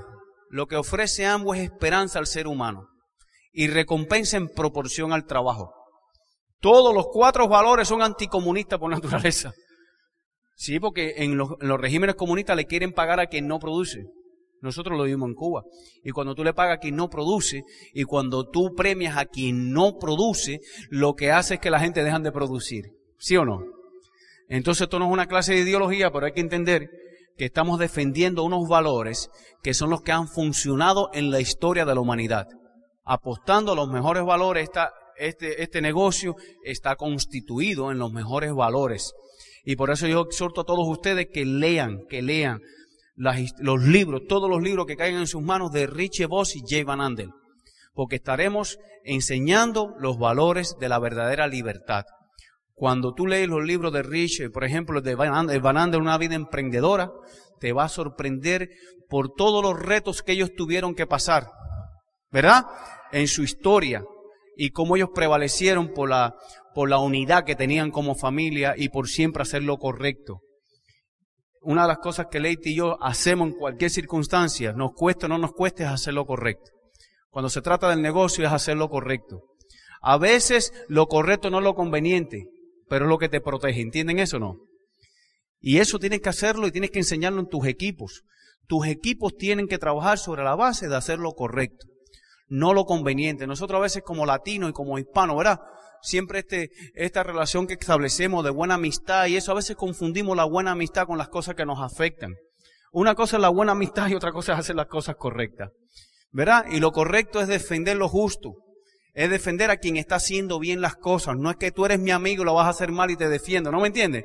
Lo 0.48 0.68
que 0.68 0.76
ofrece 0.76 1.26
ambos 1.26 1.56
es 1.56 1.64
esperanza 1.64 2.20
al 2.20 2.28
ser 2.28 2.46
humano 2.46 2.86
y 3.50 3.66
recompensa 3.66 4.36
en 4.36 4.48
proporción 4.48 5.12
al 5.12 5.26
trabajo. 5.26 5.74
Todos 6.60 6.94
los 6.94 7.08
cuatro 7.10 7.48
valores 7.48 7.88
son 7.88 8.02
anticomunistas 8.02 8.78
por 8.78 8.90
naturaleza. 8.90 9.52
Sí, 10.58 10.80
porque 10.80 11.14
en 11.18 11.36
los, 11.36 11.50
regímenes 11.60 12.16
comunistas 12.16 12.56
le 12.56 12.66
quieren 12.66 12.92
pagar 12.92 13.20
a 13.20 13.28
quien 13.28 13.46
no 13.46 13.60
produce. 13.60 14.06
Nosotros 14.60 14.98
lo 14.98 15.04
vimos 15.04 15.28
en 15.28 15.36
Cuba. 15.36 15.62
Y 16.02 16.10
cuando 16.10 16.34
tú 16.34 16.42
le 16.42 16.52
pagas 16.52 16.78
a 16.78 16.80
quien 16.80 16.96
no 16.96 17.08
produce 17.08 17.62
y 17.94 18.02
cuando 18.02 18.44
tú 18.44 18.74
premias 18.76 19.16
a 19.16 19.26
quien 19.26 19.70
no 19.70 19.98
produce, 19.98 20.58
lo 20.90 21.14
que 21.14 21.30
hace 21.30 21.54
es 21.54 21.60
que 21.60 21.70
la 21.70 21.78
gente 21.78 22.02
dejan 22.02 22.24
de 22.24 22.32
producir. 22.32 22.86
¿Sí 23.18 23.36
o 23.36 23.44
no? 23.44 23.60
Entonces 24.48 24.82
esto 24.82 24.98
no 24.98 25.06
es 25.06 25.12
una 25.12 25.28
clase 25.28 25.54
de 25.54 25.60
ideología, 25.60 26.10
pero 26.10 26.26
hay 26.26 26.32
que 26.32 26.40
entender 26.40 26.90
que 27.36 27.44
estamos 27.44 27.78
defendiendo 27.78 28.42
unos 28.42 28.68
valores 28.68 29.30
que 29.62 29.74
son 29.74 29.90
los 29.90 30.02
que 30.02 30.10
han 30.10 30.26
funcionado 30.26 31.10
en 31.12 31.30
la 31.30 31.38
historia 31.38 31.84
de 31.84 31.94
la 31.94 32.00
humanidad. 32.00 32.48
Apostando 33.04 33.72
a 33.72 33.76
los 33.76 33.88
mejores 33.88 34.24
valores, 34.24 34.68
este, 35.18 35.62
este 35.62 35.80
negocio 35.80 36.34
está 36.64 36.96
constituido 36.96 37.92
en 37.92 37.98
los 38.00 38.12
mejores 38.12 38.52
valores. 38.52 39.14
Y 39.68 39.76
por 39.76 39.90
eso 39.90 40.06
yo 40.06 40.22
exhorto 40.22 40.62
a 40.62 40.64
todos 40.64 40.88
ustedes 40.88 41.26
que 41.30 41.44
lean, 41.44 42.06
que 42.08 42.22
lean 42.22 42.62
los 43.16 43.82
libros, 43.82 44.22
todos 44.26 44.48
los 44.48 44.62
libros 44.62 44.86
que 44.86 44.96
caigan 44.96 45.20
en 45.20 45.26
sus 45.26 45.42
manos 45.42 45.70
de 45.72 45.86
Richie 45.86 46.24
Voss 46.24 46.56
y 46.56 46.62
Jay 46.66 46.84
Van 46.84 47.02
Andel. 47.02 47.28
Porque 47.92 48.16
estaremos 48.16 48.78
enseñando 49.04 49.94
los 49.98 50.16
valores 50.18 50.76
de 50.80 50.88
la 50.88 50.98
verdadera 50.98 51.46
libertad. 51.46 52.06
Cuando 52.72 53.12
tú 53.12 53.26
lees 53.26 53.46
los 53.46 53.62
libros 53.62 53.92
de 53.92 54.02
Richie, 54.02 54.48
por 54.48 54.64
ejemplo, 54.64 55.02
de 55.02 55.14
Van 55.14 55.76
Andel, 55.76 56.00
Una 56.00 56.16
vida 56.16 56.34
emprendedora, 56.34 57.10
te 57.60 57.74
va 57.74 57.84
a 57.84 57.88
sorprender 57.90 58.70
por 59.10 59.34
todos 59.34 59.62
los 59.62 59.78
retos 59.78 60.22
que 60.22 60.32
ellos 60.32 60.54
tuvieron 60.56 60.94
que 60.94 61.06
pasar. 61.06 61.46
¿Verdad? 62.30 62.64
En 63.12 63.28
su 63.28 63.42
historia, 63.42 64.02
y 64.56 64.70
cómo 64.70 64.96
ellos 64.96 65.10
prevalecieron 65.14 65.92
por 65.94 66.08
la, 66.10 66.34
por 66.78 66.88
la 66.88 67.00
unidad 67.00 67.42
que 67.42 67.56
tenían 67.56 67.90
como 67.90 68.14
familia 68.14 68.74
y 68.76 68.88
por 68.88 69.08
siempre 69.08 69.42
hacer 69.42 69.64
lo 69.64 69.78
correcto. 69.78 70.42
Una 71.60 71.82
de 71.82 71.88
las 71.88 71.98
cosas 71.98 72.28
que 72.30 72.38
Leite 72.38 72.70
y 72.70 72.76
yo 72.76 73.02
hacemos 73.02 73.48
en 73.48 73.54
cualquier 73.54 73.90
circunstancia, 73.90 74.72
nos 74.74 74.92
cueste 74.92 75.26
o 75.26 75.28
no 75.28 75.38
nos 75.38 75.50
cueste, 75.54 75.82
es 75.82 75.88
hacer 75.88 76.14
lo 76.14 76.24
correcto. 76.24 76.70
Cuando 77.30 77.48
se 77.48 77.62
trata 77.62 77.90
del 77.90 78.00
negocio 78.00 78.46
es 78.46 78.52
hacer 78.52 78.76
lo 78.76 78.88
correcto. 78.90 79.40
A 80.00 80.18
veces 80.18 80.72
lo 80.86 81.08
correcto 81.08 81.50
no 81.50 81.58
es 81.58 81.64
lo 81.64 81.74
conveniente, 81.74 82.44
pero 82.88 83.06
es 83.06 83.08
lo 83.08 83.18
que 83.18 83.28
te 83.28 83.40
protege. 83.40 83.80
¿Entienden 83.80 84.20
eso 84.20 84.36
o 84.36 84.38
no? 84.38 84.54
Y 85.58 85.78
eso 85.78 85.98
tienes 85.98 86.20
que 86.20 86.28
hacerlo 86.28 86.68
y 86.68 86.70
tienes 86.70 86.92
que 86.92 87.00
enseñarlo 87.00 87.40
en 87.40 87.48
tus 87.48 87.66
equipos. 87.66 88.22
Tus 88.68 88.86
equipos 88.86 89.36
tienen 89.36 89.66
que 89.66 89.78
trabajar 89.78 90.16
sobre 90.16 90.44
la 90.44 90.54
base 90.54 90.86
de 90.86 90.94
hacer 90.94 91.18
lo 91.18 91.32
correcto 91.32 91.88
no 92.48 92.72
lo 92.72 92.84
conveniente. 92.84 93.46
Nosotros 93.46 93.78
a 93.78 93.82
veces 93.82 94.02
como 94.02 94.26
latinos 94.26 94.70
y 94.70 94.72
como 94.72 94.98
hispanos, 94.98 95.36
¿verdad? 95.36 95.60
Siempre 96.02 96.40
este, 96.40 96.70
esta 96.94 97.22
relación 97.22 97.66
que 97.66 97.74
establecemos 97.74 98.44
de 98.44 98.50
buena 98.50 98.74
amistad 98.74 99.26
y 99.26 99.36
eso 99.36 99.52
a 99.52 99.56
veces 99.56 99.76
confundimos 99.76 100.36
la 100.36 100.44
buena 100.44 100.72
amistad 100.72 101.06
con 101.06 101.18
las 101.18 101.28
cosas 101.28 101.54
que 101.54 101.66
nos 101.66 101.80
afectan. 101.80 102.34
Una 102.92 103.14
cosa 103.14 103.36
es 103.36 103.42
la 103.42 103.48
buena 103.48 103.72
amistad 103.72 104.08
y 104.08 104.14
otra 104.14 104.32
cosa 104.32 104.52
es 104.52 104.60
hacer 104.60 104.76
las 104.76 104.86
cosas 104.86 105.16
correctas. 105.16 105.70
¿Verdad? 106.30 106.66
Y 106.70 106.80
lo 106.80 106.92
correcto 106.92 107.40
es 107.40 107.48
defender 107.48 107.96
lo 107.96 108.08
justo. 108.08 108.54
Es 109.14 109.30
defender 109.30 109.70
a 109.70 109.78
quien 109.78 109.96
está 109.96 110.16
haciendo 110.16 110.58
bien 110.58 110.80
las 110.80 110.94
cosas. 110.94 111.36
No 111.36 111.50
es 111.50 111.56
que 111.56 111.72
tú 111.72 111.84
eres 111.84 111.98
mi 111.98 112.10
amigo 112.10 112.42
y 112.42 112.46
lo 112.46 112.54
vas 112.54 112.66
a 112.66 112.70
hacer 112.70 112.92
mal 112.92 113.10
y 113.10 113.16
te 113.16 113.28
defiendo. 113.28 113.70
¿No 113.70 113.80
me 113.80 113.88
entiendes? 113.88 114.24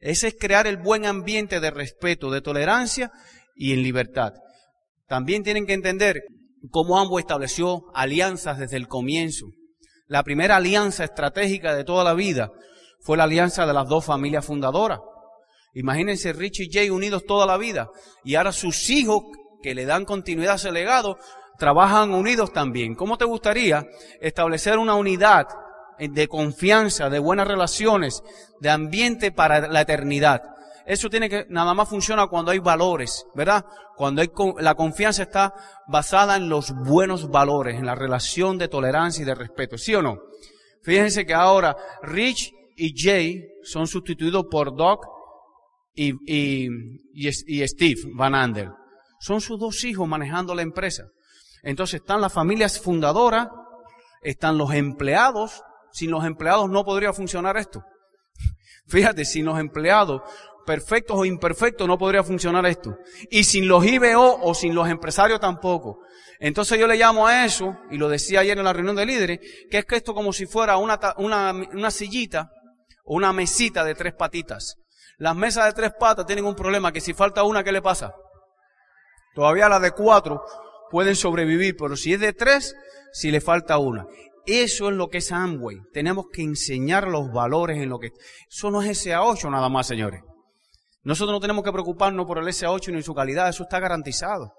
Ese 0.00 0.28
es 0.28 0.36
crear 0.38 0.66
el 0.66 0.76
buen 0.76 1.06
ambiente 1.06 1.60
de 1.60 1.70
respeto, 1.70 2.30
de 2.30 2.40
tolerancia 2.40 3.10
y 3.54 3.72
en 3.72 3.82
libertad. 3.82 4.32
También 5.06 5.42
tienen 5.42 5.66
que 5.66 5.74
entender 5.74 6.22
cómo 6.70 6.98
ambos 6.98 7.20
estableció 7.20 7.84
alianzas 7.94 8.58
desde 8.58 8.76
el 8.76 8.88
comienzo. 8.88 9.46
La 10.08 10.22
primera 10.22 10.56
alianza 10.56 11.04
estratégica 11.04 11.74
de 11.74 11.84
toda 11.84 12.04
la 12.04 12.14
vida 12.14 12.52
fue 13.00 13.16
la 13.16 13.24
alianza 13.24 13.66
de 13.66 13.72
las 13.72 13.88
dos 13.88 14.04
familias 14.04 14.44
fundadoras. 14.44 15.00
Imagínense 15.74 16.32
Rich 16.32 16.60
y 16.60 16.70
Jay 16.72 16.90
unidos 16.90 17.24
toda 17.26 17.44
la 17.44 17.56
vida 17.56 17.90
y 18.24 18.36
ahora 18.36 18.52
sus 18.52 18.88
hijos 18.88 19.24
que 19.62 19.74
le 19.74 19.84
dan 19.84 20.04
continuidad 20.04 20.54
a 20.54 20.56
ese 20.56 20.72
legado 20.72 21.18
trabajan 21.58 22.14
unidos 22.14 22.52
también. 22.52 22.94
¿Cómo 22.94 23.18
te 23.18 23.24
gustaría 23.24 23.86
establecer 24.20 24.78
una 24.78 24.94
unidad 24.94 25.48
de 25.98 26.28
confianza, 26.28 27.10
de 27.10 27.18
buenas 27.18 27.48
relaciones, 27.48 28.22
de 28.60 28.70
ambiente 28.70 29.32
para 29.32 29.66
la 29.68 29.80
eternidad? 29.80 30.55
Eso 30.86 31.10
tiene 31.10 31.28
que, 31.28 31.46
nada 31.48 31.74
más 31.74 31.88
funciona 31.88 32.28
cuando 32.28 32.52
hay 32.52 32.60
valores, 32.60 33.26
¿verdad? 33.34 33.66
Cuando 33.96 34.22
hay, 34.22 34.30
la 34.60 34.76
confianza 34.76 35.24
está 35.24 35.52
basada 35.88 36.36
en 36.36 36.48
los 36.48 36.72
buenos 36.72 37.28
valores, 37.28 37.76
en 37.76 37.86
la 37.86 37.96
relación 37.96 38.56
de 38.56 38.68
tolerancia 38.68 39.22
y 39.22 39.24
de 39.24 39.34
respeto, 39.34 39.76
¿sí 39.76 39.96
o 39.96 40.02
no? 40.02 40.18
Fíjense 40.84 41.26
que 41.26 41.34
ahora 41.34 41.76
Rich 42.02 42.52
y 42.76 42.94
Jay 42.96 43.42
son 43.64 43.88
sustituidos 43.88 44.46
por 44.48 44.76
Doc 44.76 45.04
y, 45.92 46.12
y, 46.24 46.68
y, 47.14 47.66
Steve 47.66 48.02
Van 48.14 48.36
Andel. 48.36 48.70
Son 49.18 49.40
sus 49.40 49.58
dos 49.58 49.82
hijos 49.82 50.06
manejando 50.06 50.54
la 50.54 50.62
empresa. 50.62 51.08
Entonces 51.64 52.00
están 52.00 52.20
las 52.20 52.32
familias 52.32 52.78
fundadoras, 52.78 53.48
están 54.22 54.56
los 54.56 54.72
empleados. 54.72 55.62
Sin 55.90 56.10
los 56.12 56.24
empleados 56.24 56.70
no 56.70 56.84
podría 56.84 57.12
funcionar 57.12 57.56
esto. 57.56 57.82
Fíjate, 58.86 59.24
sin 59.24 59.46
los 59.46 59.58
empleados 59.58 60.20
perfectos 60.66 61.16
o 61.18 61.24
imperfectos 61.24 61.88
no 61.88 61.96
podría 61.96 62.22
funcionar 62.22 62.66
esto. 62.66 62.98
Y 63.30 63.44
sin 63.44 63.68
los 63.68 63.86
IBO 63.86 64.40
o 64.42 64.54
sin 64.54 64.74
los 64.74 64.88
empresarios 64.88 65.40
tampoco. 65.40 66.00
Entonces 66.38 66.78
yo 66.78 66.86
le 66.86 66.96
llamo 66.96 67.26
a 67.26 67.46
eso, 67.46 67.78
y 67.90 67.96
lo 67.96 68.08
decía 68.08 68.40
ayer 68.40 68.58
en 68.58 68.64
la 68.64 68.72
reunión 68.72 68.96
de 68.96 69.06
líderes, 69.06 69.38
que 69.70 69.78
es 69.78 69.84
que 69.86 69.96
esto 69.96 70.12
como 70.12 70.32
si 70.32 70.44
fuera 70.46 70.76
una, 70.76 70.98
una, 71.16 71.52
una 71.52 71.90
sillita 71.90 72.50
o 73.04 73.16
una 73.16 73.32
mesita 73.32 73.84
de 73.84 73.94
tres 73.94 74.12
patitas. 74.12 74.76
Las 75.16 75.34
mesas 75.34 75.64
de 75.64 75.72
tres 75.72 75.92
patas 75.98 76.26
tienen 76.26 76.44
un 76.44 76.54
problema, 76.54 76.92
que 76.92 77.00
si 77.00 77.14
falta 77.14 77.42
una, 77.42 77.64
¿qué 77.64 77.72
le 77.72 77.80
pasa? 77.80 78.12
Todavía 79.34 79.68
las 79.68 79.80
de 79.80 79.92
cuatro 79.92 80.42
pueden 80.90 81.16
sobrevivir, 81.16 81.76
pero 81.78 81.96
si 81.96 82.12
es 82.12 82.20
de 82.20 82.34
tres, 82.34 82.74
si 83.12 83.30
le 83.30 83.40
falta 83.40 83.78
una. 83.78 84.06
Eso 84.46 84.88
es 84.88 84.94
lo 84.94 85.08
que 85.08 85.18
es 85.18 85.32
Amway. 85.32 85.78
Tenemos 85.92 86.26
que 86.32 86.42
enseñar 86.42 87.08
los 87.08 87.32
valores 87.32 87.78
en 87.78 87.88
lo 87.88 87.98
que... 87.98 88.12
Eso 88.48 88.70
no 88.70 88.80
es 88.80 89.06
SA8 89.06 89.50
nada 89.50 89.68
más, 89.68 89.86
señores. 89.86 90.22
Nosotros 91.06 91.36
no 91.36 91.40
tenemos 91.40 91.62
que 91.62 91.70
preocuparnos 91.70 92.26
por 92.26 92.38
el 92.38 92.46
SA8 92.46 92.92
ni 92.92 93.00
su 93.00 93.14
calidad, 93.14 93.48
eso 93.48 93.62
está 93.62 93.78
garantizado. 93.78 94.52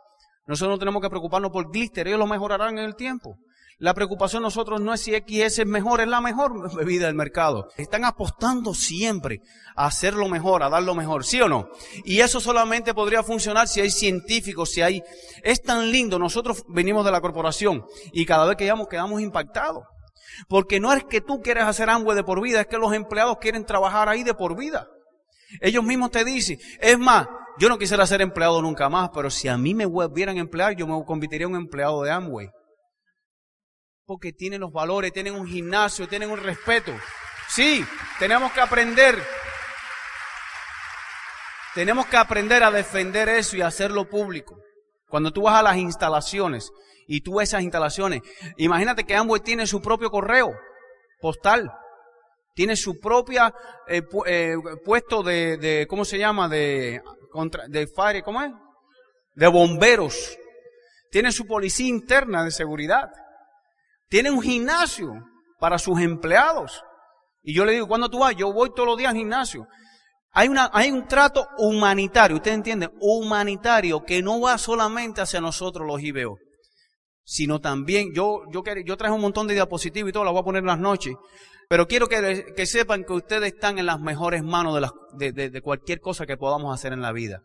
Nosotros 0.47 0.75
no 0.75 0.79
tenemos 0.79 1.01
que 1.01 1.09
preocuparnos 1.09 1.51
por 1.51 1.69
glitter, 1.69 2.07
ellos 2.07 2.19
lo 2.19 2.25
mejorarán 2.25 2.77
en 2.77 2.85
el 2.85 2.95
tiempo. 2.95 3.35
La 3.79 3.93
preocupación 3.93 4.43
nosotros 4.43 4.79
no 4.79 4.93
es 4.93 5.01
si 5.01 5.11
XS 5.11 5.59
es 5.59 5.65
mejor, 5.65 5.99
es 5.99 6.07
la 6.07 6.21
mejor 6.21 6.73
bebida 6.77 7.07
del 7.07 7.15
mercado. 7.15 7.67
Están 7.75 8.05
apostando 8.05 8.73
siempre 8.73 9.41
a 9.75 9.87
hacer 9.87 10.13
lo 10.13 10.29
mejor, 10.29 10.63
a 10.63 10.69
dar 10.69 10.83
lo 10.83 10.95
mejor, 10.95 11.25
¿sí 11.25 11.41
o 11.41 11.49
no? 11.49 11.67
Y 12.05 12.21
eso 12.21 12.39
solamente 12.39 12.93
podría 12.93 13.23
funcionar 13.23 13.67
si 13.67 13.81
hay 13.81 13.91
científicos, 13.91 14.71
si 14.71 14.81
hay... 14.81 15.03
Es 15.43 15.61
tan 15.61 15.91
lindo, 15.91 16.17
nosotros 16.17 16.63
venimos 16.69 17.03
de 17.03 17.11
la 17.11 17.19
corporación 17.19 17.83
y 18.13 18.25
cada 18.25 18.45
vez 18.45 18.55
que 18.55 18.63
llegamos 18.63 18.87
quedamos 18.87 19.19
impactados. 19.19 19.83
Porque 20.47 20.79
no 20.79 20.93
es 20.93 21.03
que 21.03 21.19
tú 21.19 21.41
quieres 21.41 21.65
hacer 21.65 21.89
hambre 21.89 22.15
de 22.15 22.23
por 22.23 22.41
vida, 22.41 22.61
es 22.61 22.67
que 22.67 22.77
los 22.77 22.93
empleados 22.93 23.37
quieren 23.41 23.65
trabajar 23.65 24.07
ahí 24.07 24.23
de 24.23 24.33
por 24.33 24.55
vida. 24.57 24.87
Ellos 25.61 25.83
mismos 25.83 26.11
te 26.11 26.23
dicen, 26.23 26.59
es 26.79 26.97
más, 26.97 27.27
yo 27.57 27.69
no 27.69 27.77
quisiera 27.77 28.05
ser 28.05 28.21
empleado 28.21 28.61
nunca 28.61 28.89
más, 28.89 29.09
pero 29.13 29.29
si 29.29 29.47
a 29.47 29.57
mí 29.57 29.73
me 29.73 29.85
volvieran 29.85 30.37
a 30.37 30.41
emplear, 30.41 30.75
yo 30.75 30.85
me 30.85 31.03
convertiría 31.05 31.45
en 31.45 31.53
un 31.53 31.61
empleado 31.61 32.03
de 32.03 32.11
Amway. 32.11 32.49
Porque 34.05 34.31
tienen 34.31 34.61
los 34.61 34.71
valores, 34.71 35.11
tienen 35.11 35.35
un 35.35 35.47
gimnasio, 35.47 36.07
tienen 36.07 36.29
un 36.29 36.39
respeto. 36.39 36.93
Sí, 37.49 37.85
tenemos 38.19 38.51
que 38.51 38.61
aprender. 38.61 39.21
Tenemos 41.73 42.05
que 42.07 42.17
aprender 42.17 42.63
a 42.63 42.71
defender 42.71 43.29
eso 43.29 43.57
y 43.57 43.61
hacerlo 43.61 44.09
público. 44.09 44.57
Cuando 45.09 45.31
tú 45.31 45.43
vas 45.43 45.55
a 45.55 45.63
las 45.63 45.77
instalaciones 45.77 46.71
y 47.07 47.21
tú 47.21 47.39
esas 47.39 47.61
instalaciones, 47.61 48.21
imagínate 48.57 49.03
que 49.03 49.15
Amway 49.15 49.41
tiene 49.41 49.67
su 49.67 49.81
propio 49.81 50.09
correo 50.09 50.51
postal 51.21 51.71
tiene 52.57 52.75
su 52.75 52.99
propia 52.99 53.53
eh, 53.87 54.01
eh, 54.25 54.55
puesto 54.83 55.21
de, 55.21 55.85
¿cómo 55.87 56.03
se 56.03 56.17
llama? 56.17 56.49
De, 56.49 57.03
de 57.67 57.87
fire, 57.87 58.23
¿cómo 58.23 58.41
es? 58.41 58.51
De 59.35 59.47
bomberos. 59.47 60.35
Tiene 61.11 61.31
su 61.31 61.45
policía 61.45 61.87
interna 61.87 62.43
de 62.43 62.49
seguridad. 62.49 63.11
Tiene 64.09 64.31
un 64.31 64.41
gimnasio 64.41 65.13
para 65.59 65.77
sus 65.77 66.01
empleados. 66.01 66.81
Y 67.43 67.53
yo 67.53 67.63
le 67.63 67.73
digo, 67.73 67.87
¿cuándo 67.87 68.09
tú 68.09 68.17
vas? 68.17 68.35
Yo 68.35 68.51
voy 68.51 68.71
todos 68.73 68.87
los 68.87 68.97
días 68.97 69.11
al 69.11 69.17
gimnasio. 69.17 69.67
Hay, 70.31 70.47
una, 70.47 70.71
hay 70.73 70.89
un 70.89 71.07
trato 71.07 71.47
humanitario, 71.59 72.37
¿usted 72.37 72.53
entiende? 72.53 72.89
Humanitario 72.99 74.03
que 74.03 74.23
no 74.23 74.41
va 74.41 74.57
solamente 74.57 75.21
hacia 75.21 75.39
nosotros 75.39 75.85
los 75.85 76.01
IBO, 76.01 76.39
sino 77.23 77.61
también, 77.61 78.15
yo, 78.15 78.41
yo, 78.51 78.63
yo 78.83 78.97
traje 78.97 79.13
un 79.13 79.21
montón 79.21 79.45
de 79.45 79.53
diapositivas 79.53 80.09
y 80.09 80.11
todo, 80.11 80.23
las 80.23 80.33
voy 80.33 80.41
a 80.41 80.45
poner 80.45 80.61
en 80.61 80.67
las 80.67 80.79
noches, 80.79 81.13
pero 81.67 81.87
quiero 81.87 82.07
que, 82.07 82.65
sepan 82.65 83.03
que 83.03 83.13
ustedes 83.13 83.53
están 83.53 83.77
en 83.79 83.85
las 83.85 83.99
mejores 83.99 84.43
manos 84.43 84.79
de, 85.17 85.31
de, 85.31 85.61
cualquier 85.61 85.99
cosa 85.99 86.25
que 86.25 86.37
podamos 86.37 86.73
hacer 86.73 86.93
en 86.93 87.01
la 87.01 87.11
vida. 87.11 87.41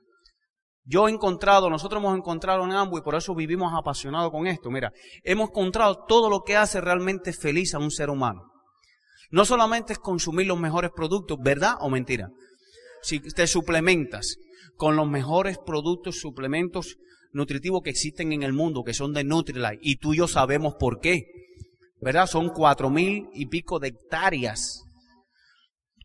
Yo 0.85 1.09
he 1.09 1.13
encontrado, 1.13 1.71
nosotros 1.71 2.01
hemos 2.01 2.17
encontrado 2.17 2.65
en 2.65 2.73
ambos 2.73 3.01
y 3.01 3.03
por 3.03 3.15
eso 3.15 3.35
vivimos 3.35 3.73
apasionados 3.77 4.31
con 4.31 4.47
esto. 4.47 4.71
Mira, 4.71 4.93
hemos 5.23 5.51
encontrado 5.51 6.05
todo 6.07 6.29
lo 6.29 6.43
que 6.43 6.57
hace 6.57 6.81
realmente 6.81 7.33
feliz 7.33 7.75
a 7.75 7.79
un 7.79 7.91
ser 7.91 8.11
humano. 8.11 8.43
No 9.31 9.45
solamente 9.45 9.93
es 9.93 9.99
consumir 9.99 10.47
los 10.47 10.59
mejores 10.59 10.91
productos, 10.95 11.39
¿verdad 11.41 11.75
o 11.81 11.89
mentira? 11.89 12.31
Si 13.03 13.21
te 13.21 13.47
suplementas 13.47 14.37
con 14.77 14.97
los 14.97 15.09
mejores 15.09 15.59
productos, 15.59 16.21
suplementos 16.21 16.97
nutritivos 17.33 17.83
que 17.83 17.91
existen 17.91 18.33
en 18.33 18.43
el 18.43 18.53
mundo, 18.53 18.85
que 18.85 18.95
son 18.95 19.13
de 19.13 19.25
Nutrilite, 19.25 19.79
y 19.81 19.97
tú 19.97 20.15
y 20.15 20.19
yo 20.19 20.29
sabemos 20.29 20.75
por 20.79 21.01
qué. 21.01 21.27
¿Verdad? 22.03 22.27
Son 22.27 22.51
cuatro 22.51 22.91
mil 22.91 23.29
y 23.33 23.47
pico 23.47 23.79
de 23.79 23.89
hectáreas 23.89 24.83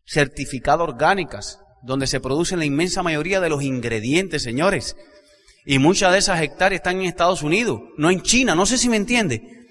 certificadas 0.06 0.88
orgánicas, 0.88 1.60
donde 1.82 2.06
se 2.06 2.20
producen 2.20 2.60
la 2.60 2.64
inmensa 2.64 3.02
mayoría 3.02 3.40
de 3.40 3.50
los 3.50 3.62
ingredientes, 3.62 4.42
señores. 4.42 4.96
Y 5.66 5.78
muchas 5.78 6.12
de 6.12 6.18
esas 6.18 6.40
hectáreas 6.40 6.78
están 6.78 7.00
en 7.00 7.06
Estados 7.06 7.42
Unidos, 7.42 7.80
no 7.98 8.10
en 8.10 8.22
China, 8.22 8.54
no 8.54 8.64
sé 8.64 8.78
si 8.78 8.88
me 8.88 8.96
entiende. 8.96 9.66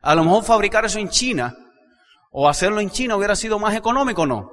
A 0.00 0.14
lo 0.14 0.24
mejor 0.24 0.44
fabricar 0.44 0.84
eso 0.84 0.98
en 0.98 1.10
China 1.10 1.54
o 2.30 2.48
hacerlo 2.48 2.80
en 2.80 2.90
China 2.90 3.16
hubiera 3.16 3.36
sido 3.36 3.58
más 3.58 3.74
económico, 3.74 4.24
¿no? 4.24 4.50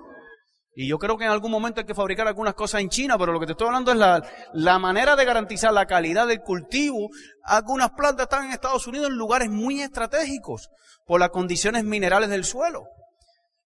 Y 0.75 0.87
yo 0.87 0.97
creo 0.97 1.17
que 1.17 1.25
en 1.25 1.31
algún 1.31 1.51
momento 1.51 1.81
hay 1.81 1.85
que 1.85 1.95
fabricar 1.95 2.27
algunas 2.27 2.53
cosas 2.53 2.81
en 2.81 2.89
China, 2.89 3.17
pero 3.17 3.33
lo 3.33 3.39
que 3.39 3.45
te 3.45 3.51
estoy 3.53 3.67
hablando 3.67 3.91
es 3.91 3.97
la, 3.97 4.23
la 4.53 4.79
manera 4.79 5.15
de 5.15 5.25
garantizar 5.25 5.73
la 5.73 5.85
calidad 5.85 6.27
del 6.27 6.41
cultivo. 6.41 7.09
Algunas 7.43 7.91
plantas 7.91 8.25
están 8.25 8.45
en 8.45 8.51
Estados 8.51 8.87
Unidos 8.87 9.07
en 9.07 9.15
lugares 9.15 9.49
muy 9.49 9.81
estratégicos 9.81 10.69
por 11.05 11.19
las 11.19 11.29
condiciones 11.29 11.83
minerales 11.83 12.29
del 12.29 12.45
suelo. 12.45 12.83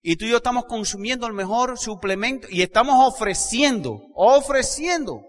Y 0.02 0.18
tú 0.18 0.26
y 0.26 0.30
yo 0.30 0.38
estamos 0.38 0.66
consumiendo 0.66 1.28
el 1.28 1.34
mejor 1.34 1.78
suplemento 1.78 2.48
y 2.50 2.62
estamos 2.62 2.96
ofreciendo, 3.08 4.00
ofreciendo. 4.16 5.22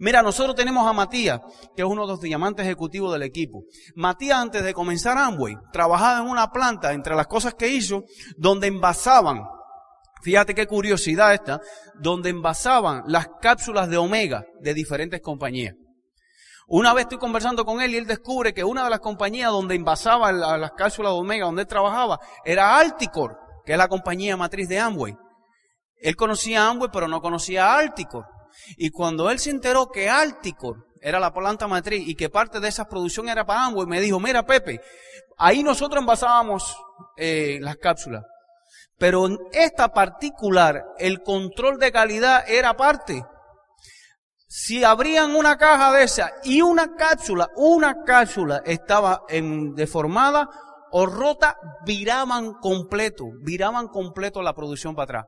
Mira, 0.00 0.22
nosotros 0.22 0.54
tenemos 0.54 0.86
a 0.86 0.92
Matías, 0.92 1.40
que 1.74 1.82
es 1.82 1.88
uno 1.88 2.02
de 2.02 2.12
los 2.12 2.20
diamantes 2.20 2.64
ejecutivos 2.64 3.12
del 3.12 3.22
equipo. 3.22 3.64
Matías, 3.96 4.38
antes 4.38 4.62
de 4.62 4.72
comenzar 4.72 5.18
Amway, 5.18 5.56
trabajaba 5.72 6.20
en 6.20 6.30
una 6.30 6.50
planta, 6.50 6.92
entre 6.92 7.16
las 7.16 7.26
cosas 7.26 7.54
que 7.54 7.68
hizo, 7.68 8.04
donde 8.36 8.68
envasaban, 8.68 9.42
fíjate 10.22 10.54
qué 10.54 10.66
curiosidad 10.66 11.34
esta, 11.34 11.60
donde 11.94 12.30
envasaban 12.30 13.02
las 13.06 13.28
cápsulas 13.40 13.88
de 13.88 13.96
omega 13.96 14.44
de 14.60 14.74
diferentes 14.74 15.20
compañías. 15.20 15.74
Una 16.70 16.92
vez 16.92 17.04
estoy 17.04 17.16
conversando 17.16 17.64
con 17.64 17.80
él 17.80 17.94
y 17.94 17.96
él 17.96 18.06
descubre 18.06 18.52
que 18.52 18.62
una 18.62 18.84
de 18.84 18.90
las 18.90 19.00
compañías 19.00 19.50
donde 19.50 19.74
envasaba 19.74 20.30
las 20.32 20.72
cápsulas 20.72 21.12
de 21.12 21.18
Omega, 21.18 21.46
donde 21.46 21.62
él 21.62 21.68
trabajaba, 21.68 22.20
era 22.44 22.76
Alticor, 22.76 23.38
que 23.64 23.72
es 23.72 23.78
la 23.78 23.88
compañía 23.88 24.36
matriz 24.36 24.68
de 24.68 24.78
Amway. 24.78 25.16
Él 25.96 26.14
conocía 26.14 26.66
Amway, 26.66 26.90
pero 26.92 27.08
no 27.08 27.22
conocía 27.22 27.74
Alticor. 27.74 28.26
Y 28.76 28.90
cuando 28.90 29.30
él 29.30 29.38
se 29.38 29.48
enteró 29.48 29.86
que 29.86 30.10
Alticor 30.10 30.84
era 31.00 31.18
la 31.18 31.32
planta 31.32 31.66
matriz 31.66 32.06
y 32.06 32.14
que 32.14 32.28
parte 32.28 32.60
de 32.60 32.68
esa 32.68 32.86
producción 32.86 33.30
era 33.30 33.46
para 33.46 33.64
Amway, 33.64 33.86
me 33.86 34.02
dijo, 34.02 34.20
mira 34.20 34.44
Pepe, 34.44 34.78
ahí 35.38 35.62
nosotros 35.62 36.02
envasábamos 36.02 36.76
eh, 37.16 37.58
las 37.62 37.76
cápsulas. 37.76 38.24
Pero 38.98 39.26
en 39.26 39.38
esta 39.52 39.92
particular, 39.92 40.84
el 40.98 41.22
control 41.22 41.78
de 41.78 41.92
calidad 41.92 42.48
era 42.48 42.76
parte 42.76 43.24
si 44.48 44.82
abrían 44.82 45.36
una 45.36 45.58
caja 45.58 45.92
de 45.92 46.04
esa 46.04 46.32
y 46.42 46.62
una 46.62 46.96
cápsula, 46.96 47.50
una 47.54 48.02
cápsula 48.02 48.62
estaba 48.64 49.22
en, 49.28 49.74
deformada 49.74 50.48
o 50.90 51.04
rota, 51.04 51.58
viraban 51.84 52.54
completo, 52.54 53.26
viraban 53.42 53.88
completo 53.88 54.40
la 54.40 54.54
producción 54.54 54.94
para 54.94 55.04
atrás. 55.04 55.26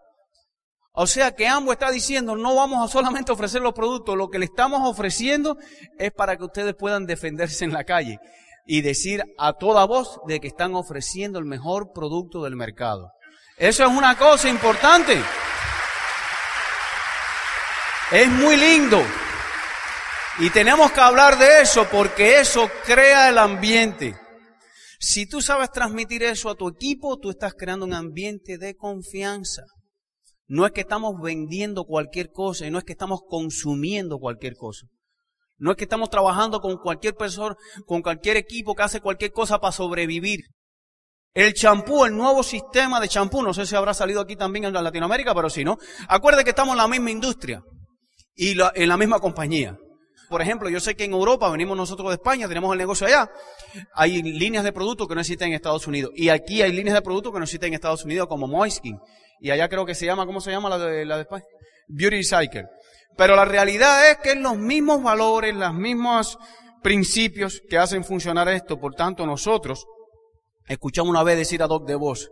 O 0.92 1.06
sea 1.06 1.34
que 1.34 1.46
ambos 1.46 1.74
está 1.74 1.90
diciendo, 1.90 2.34
no 2.34 2.56
vamos 2.56 2.82
a 2.82 2.90
solamente 2.90 3.30
ofrecer 3.30 3.60
los 3.60 3.74
productos, 3.74 4.16
lo 4.16 4.30
que 4.30 4.38
le 4.38 4.46
estamos 4.46 4.88
ofreciendo 4.88 5.58
es 5.98 6.12
para 6.12 6.38
que 6.38 6.44
ustedes 6.44 6.74
puedan 6.74 7.04
defenderse 7.04 7.66
en 7.66 7.74
la 7.74 7.84
calle 7.84 8.18
y 8.64 8.80
decir 8.80 9.22
a 9.38 9.52
toda 9.52 9.84
voz 9.84 10.18
de 10.26 10.40
que 10.40 10.48
están 10.48 10.74
ofreciendo 10.74 11.38
el 11.38 11.44
mejor 11.44 11.92
producto 11.92 12.42
del 12.42 12.56
mercado. 12.56 13.12
Eso 13.60 13.84
es 13.84 13.90
una 13.90 14.16
cosa 14.16 14.48
importante. 14.48 15.22
Es 18.10 18.26
muy 18.26 18.56
lindo. 18.56 19.04
Y 20.38 20.48
tenemos 20.48 20.90
que 20.92 21.00
hablar 21.00 21.36
de 21.36 21.60
eso 21.60 21.86
porque 21.92 22.40
eso 22.40 22.70
crea 22.86 23.28
el 23.28 23.36
ambiente. 23.36 24.18
Si 24.98 25.26
tú 25.26 25.42
sabes 25.42 25.70
transmitir 25.70 26.22
eso 26.22 26.48
a 26.48 26.54
tu 26.54 26.68
equipo, 26.68 27.18
tú 27.18 27.28
estás 27.28 27.52
creando 27.52 27.84
un 27.84 27.92
ambiente 27.92 28.56
de 28.56 28.76
confianza. 28.76 29.64
No 30.46 30.64
es 30.64 30.72
que 30.72 30.80
estamos 30.80 31.20
vendiendo 31.22 31.84
cualquier 31.84 32.30
cosa 32.32 32.66
y 32.66 32.70
no 32.70 32.78
es 32.78 32.84
que 32.84 32.92
estamos 32.92 33.20
consumiendo 33.28 34.18
cualquier 34.18 34.54
cosa. 34.56 34.86
No 35.58 35.72
es 35.72 35.76
que 35.76 35.84
estamos 35.84 36.08
trabajando 36.08 36.62
con 36.62 36.78
cualquier 36.78 37.14
persona, 37.14 37.54
con 37.84 38.00
cualquier 38.00 38.38
equipo 38.38 38.74
que 38.74 38.84
hace 38.84 39.02
cualquier 39.02 39.32
cosa 39.32 39.58
para 39.58 39.72
sobrevivir. 39.72 40.40
El 41.32 41.54
champú, 41.54 42.04
el 42.04 42.16
nuevo 42.16 42.42
sistema 42.42 42.98
de 43.00 43.08
champú, 43.08 43.42
no 43.42 43.54
sé 43.54 43.64
si 43.64 43.76
habrá 43.76 43.94
salido 43.94 44.20
aquí 44.20 44.34
también 44.34 44.64
en 44.64 44.72
Latinoamérica, 44.72 45.34
pero 45.34 45.48
si 45.48 45.64
no, 45.64 45.78
acuerde 46.08 46.42
que 46.42 46.50
estamos 46.50 46.72
en 46.72 46.78
la 46.78 46.88
misma 46.88 47.10
industria 47.10 47.62
y 48.34 48.56
en 48.74 48.88
la 48.88 48.96
misma 48.96 49.20
compañía. 49.20 49.78
Por 50.28 50.42
ejemplo, 50.42 50.68
yo 50.68 50.80
sé 50.80 50.94
que 50.94 51.04
en 51.04 51.12
Europa, 51.12 51.50
venimos 51.50 51.76
nosotros 51.76 52.08
de 52.08 52.14
España, 52.14 52.48
tenemos 52.48 52.72
el 52.72 52.78
negocio 52.78 53.06
allá, 53.06 53.30
hay 53.94 54.22
líneas 54.22 54.64
de 54.64 54.72
productos 54.72 55.08
que 55.08 55.14
no 55.14 55.20
existen 55.20 55.48
en 55.48 55.54
Estados 55.54 55.86
Unidos. 55.86 56.12
Y 56.14 56.28
aquí 56.28 56.62
hay 56.62 56.72
líneas 56.72 56.94
de 56.94 57.02
productos 57.02 57.32
que 57.32 57.38
no 57.38 57.44
existen 57.44 57.68
en 57.68 57.74
Estados 57.74 58.04
Unidos, 58.04 58.28
como 58.28 58.46
Moiskin. 58.46 58.98
Y 59.40 59.50
allá 59.50 59.68
creo 59.68 59.86
que 59.86 59.94
se 59.94 60.06
llama, 60.06 60.26
¿cómo 60.26 60.40
se 60.40 60.50
llama 60.50 60.68
la 60.68 60.78
de, 60.78 61.04
la 61.04 61.16
de 61.16 61.22
España? 61.22 61.44
Beauty 61.88 62.22
Cycle. 62.22 62.66
Pero 63.16 63.34
la 63.34 63.44
realidad 63.44 64.10
es 64.10 64.18
que 64.18 64.30
es 64.30 64.36
los 64.36 64.56
mismos 64.56 65.02
valores, 65.02 65.54
los 65.54 65.74
mismos 65.74 66.38
principios 66.82 67.60
que 67.68 67.78
hacen 67.78 68.04
funcionar 68.04 68.48
esto. 68.48 68.78
Por 68.78 68.94
tanto, 68.94 69.26
nosotros 69.26 69.84
escuchamos 70.70 71.10
una 71.10 71.24
vez 71.24 71.36
decir 71.36 71.62
a 71.62 71.66
Doc 71.66 71.86
de 71.86 71.96
Vos, 71.96 72.30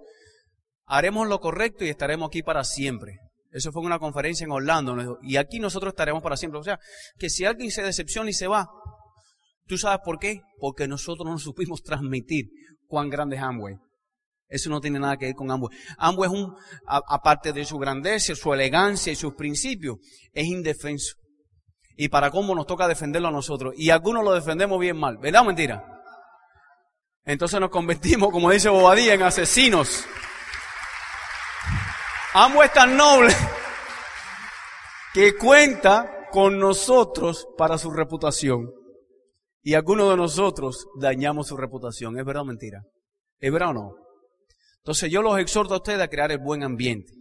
haremos 0.86 1.28
lo 1.28 1.40
correcto 1.40 1.84
y 1.84 1.88
estaremos 1.88 2.28
aquí 2.28 2.42
para 2.42 2.64
siempre. 2.64 3.18
Eso 3.50 3.72
fue 3.72 3.82
en 3.82 3.86
una 3.86 3.98
conferencia 3.98 4.44
en 4.44 4.52
Orlando. 4.52 5.18
Y 5.22 5.36
aquí 5.36 5.58
nosotros 5.58 5.92
estaremos 5.92 6.22
para 6.22 6.36
siempre. 6.36 6.60
O 6.60 6.62
sea, 6.62 6.78
que 7.18 7.30
si 7.30 7.44
alguien 7.44 7.70
se 7.70 7.82
decepciona 7.82 8.30
y 8.30 8.34
se 8.34 8.46
va, 8.46 8.68
¿tú 9.66 9.76
sabes 9.76 10.00
por 10.04 10.18
qué? 10.18 10.40
Porque 10.58 10.86
nosotros 10.86 11.26
no 11.26 11.38
supimos 11.38 11.82
transmitir 11.82 12.46
cuán 12.86 13.10
grande 13.10 13.36
es 13.36 13.42
Amway. 13.42 13.76
Eso 14.48 14.70
no 14.70 14.80
tiene 14.80 14.98
nada 14.98 15.16
que 15.16 15.26
ver 15.26 15.34
con 15.34 15.50
Amway. 15.50 15.76
Amway 15.98 16.30
es 16.30 16.34
un, 16.34 16.54
aparte 16.86 17.52
de 17.52 17.64
su 17.64 17.76
grandeza, 17.76 18.34
su 18.34 18.54
elegancia 18.54 19.12
y 19.12 19.16
sus 19.16 19.34
principios, 19.34 19.96
es 20.32 20.46
indefenso. 20.46 21.16
Y 21.96 22.08
para 22.08 22.30
cómo 22.30 22.54
nos 22.54 22.66
toca 22.66 22.86
defenderlo 22.86 23.28
a 23.28 23.32
nosotros. 23.32 23.74
Y 23.76 23.90
algunos 23.90 24.24
lo 24.24 24.32
defendemos 24.32 24.78
bien 24.78 24.96
mal. 24.96 25.18
¿Verdad 25.18 25.42
o 25.42 25.46
mentira? 25.46 25.97
Entonces 27.28 27.60
nos 27.60 27.68
convertimos, 27.68 28.30
como 28.30 28.50
dice 28.50 28.70
Bobadilla, 28.70 29.12
en 29.12 29.20
asesinos. 29.20 30.06
Amo 32.32 32.62
es 32.62 32.72
tan 32.72 32.96
noble 32.96 33.34
que 35.12 35.36
cuenta 35.36 36.26
con 36.30 36.58
nosotros 36.58 37.46
para 37.58 37.76
su 37.76 37.90
reputación. 37.90 38.72
Y 39.62 39.74
algunos 39.74 40.08
de 40.08 40.16
nosotros 40.16 40.86
dañamos 40.98 41.48
su 41.48 41.58
reputación. 41.58 42.18
¿Es 42.18 42.24
verdad 42.24 42.44
o 42.44 42.46
mentira? 42.46 42.80
¿Es 43.38 43.52
verdad 43.52 43.70
o 43.70 43.74
no? 43.74 43.94
Entonces 44.78 45.10
yo 45.10 45.20
los 45.20 45.38
exhorto 45.38 45.74
a 45.74 45.78
ustedes 45.78 46.00
a 46.00 46.08
crear 46.08 46.32
el 46.32 46.38
buen 46.38 46.62
ambiente, 46.62 47.12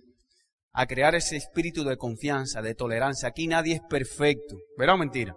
a 0.72 0.86
crear 0.86 1.16
ese 1.16 1.36
espíritu 1.36 1.84
de 1.84 1.98
confianza, 1.98 2.62
de 2.62 2.76
tolerancia. 2.76 3.28
Aquí 3.28 3.46
nadie 3.48 3.76
es 3.76 3.82
perfecto. 3.90 4.56
¿Verdad 4.78 4.96
o 4.96 5.00
mentira? 5.00 5.36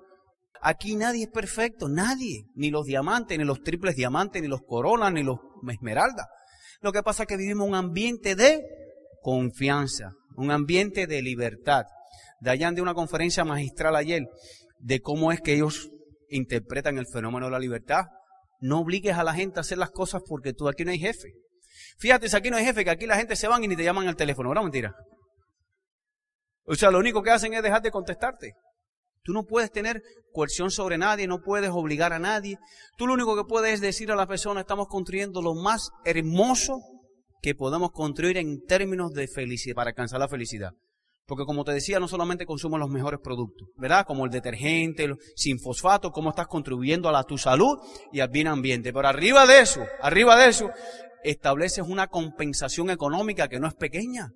Aquí 0.63 0.97
nadie 0.97 1.25
es 1.25 1.31
perfecto, 1.31 1.89
nadie. 1.89 2.45
Ni 2.55 2.71
los 2.71 2.85
diamantes, 2.85 3.39
ni 3.39 3.45
los 3.45 3.63
triples 3.63 3.97
diamantes, 3.97 4.43
ni 4.43 4.49
los 4.49 4.61
coronas, 4.63 5.13
ni 5.13 5.23
los 5.23 5.39
esmeraldas. 5.71 6.27
Lo 6.81 6.93
que 6.93 7.03
pasa 7.03 7.23
es 7.25 7.27
que 7.27 7.37
vivimos 7.37 7.69
un 7.69 7.75
ambiente 7.75 8.35
de 8.35 8.63
confianza, 9.23 10.13
un 10.37 10.51
ambiente 10.51 11.07
de 11.07 11.23
libertad. 11.23 11.85
Dayan 12.41 12.75
de 12.75 12.83
una 12.83 12.95
conferencia 12.95 13.45
magistral 13.45 13.97
ayer 13.97 14.23
de 14.79 15.01
cómo 15.01 15.33
es 15.33 15.41
que 15.41 15.55
ellos 15.55 15.91
interpretan 16.29 16.99
el 16.99 17.07
fenómeno 17.07 17.47
de 17.47 17.53
la 17.53 17.59
libertad. 17.59 18.05
No 18.61 18.81
obligues 18.81 19.17
a 19.17 19.25
la 19.25 19.35
gente 19.35 19.59
a 19.59 19.63
hacer 19.63 19.79
las 19.79 19.91
cosas 19.91 20.23
porque 20.27 20.53
tú 20.53 20.69
aquí 20.69 20.85
no 20.85 20.91
hay 20.91 20.99
jefe. 20.99 21.33
Fíjate, 21.99 22.29
si 22.29 22.37
aquí 22.37 22.51
no 22.51 22.57
hay 22.57 22.65
jefe, 22.65 22.85
que 22.85 22.91
aquí 22.91 23.07
la 23.07 23.17
gente 23.17 23.37
se 23.37 23.49
van 23.49 23.63
y 23.65 23.69
ni 23.69 23.77
te 23.77 23.85
llaman 23.85 24.09
al 24.09 24.17
teléfono, 24.17 24.51
¿verdad 24.51 24.63
mentira? 24.63 24.95
O 26.65 26.75
sea, 26.75 26.91
lo 26.91 26.99
único 26.99 27.23
que 27.23 27.31
hacen 27.31 27.53
es 27.55 27.63
dejar 27.63 27.83
de 27.83 27.91
contestarte. 27.91 28.53
Tú 29.23 29.33
no 29.33 29.45
puedes 29.45 29.71
tener 29.71 30.03
coerción 30.33 30.71
sobre 30.71 30.99
nadie, 30.99 31.27
no 31.27 31.41
puedes 31.43 31.71
obligar 31.71 32.13
a 32.13 32.19
nadie. 32.19 32.59
Tú 32.97 33.07
lo 33.07 33.15
único 33.15 33.37
que 33.37 33.45
puedes 33.45 33.81
decir 33.81 34.11
a 34.11 34.17
la 34.17 34.27
persona, 34.27 34.61
estamos 34.61 34.89
construyendo 34.89 35.43
lo 35.43 35.55
más 35.55 35.91
hermoso 36.05 36.81
que 37.43 37.55
podemos 37.55 37.91
construir 37.93 38.37
en 38.37 38.65
términos 38.67 39.13
de 39.13 39.29
felicidad, 39.29 39.75
para 39.75 39.91
alcanzar 39.91 40.21
la 40.21 40.29
felicidad. 40.29 40.73
Porque 41.27 41.45
como 41.45 41.65
te 41.65 41.73
decía, 41.73 42.01
no 42.01 42.09
solamente 42.09 42.45
consumo 42.45 42.77
los 42.77 42.91
mejores 42.91 43.21
productos, 43.23 43.69
¿verdad? 43.77 44.05
Como 44.05 44.25
el 44.25 44.31
detergente, 44.31 45.09
sin 45.37 45.61
fosfato, 45.61 46.11
cómo 46.11 46.31
estás 46.31 46.49
contribuyendo 46.49 47.09
a 47.09 47.13
la, 47.13 47.23
tu 47.23 47.39
salud 47.39 47.79
y 48.13 48.21
al 48.21 48.31
bien 48.31 48.49
ambiente. 48.49 48.93
Pero 48.93 49.07
arriba 49.07 49.47
de 49.47 49.61
eso, 49.61 49.87
arriba 50.03 50.37
de 50.37 50.49
eso, 50.49 50.71
estableces 51.23 51.85
una 51.87 52.09
compensación 52.09 52.91
económica 52.91 53.49
que 53.49 53.61
no 53.61 53.69
es 53.69 53.75
pequeña. 53.75 54.33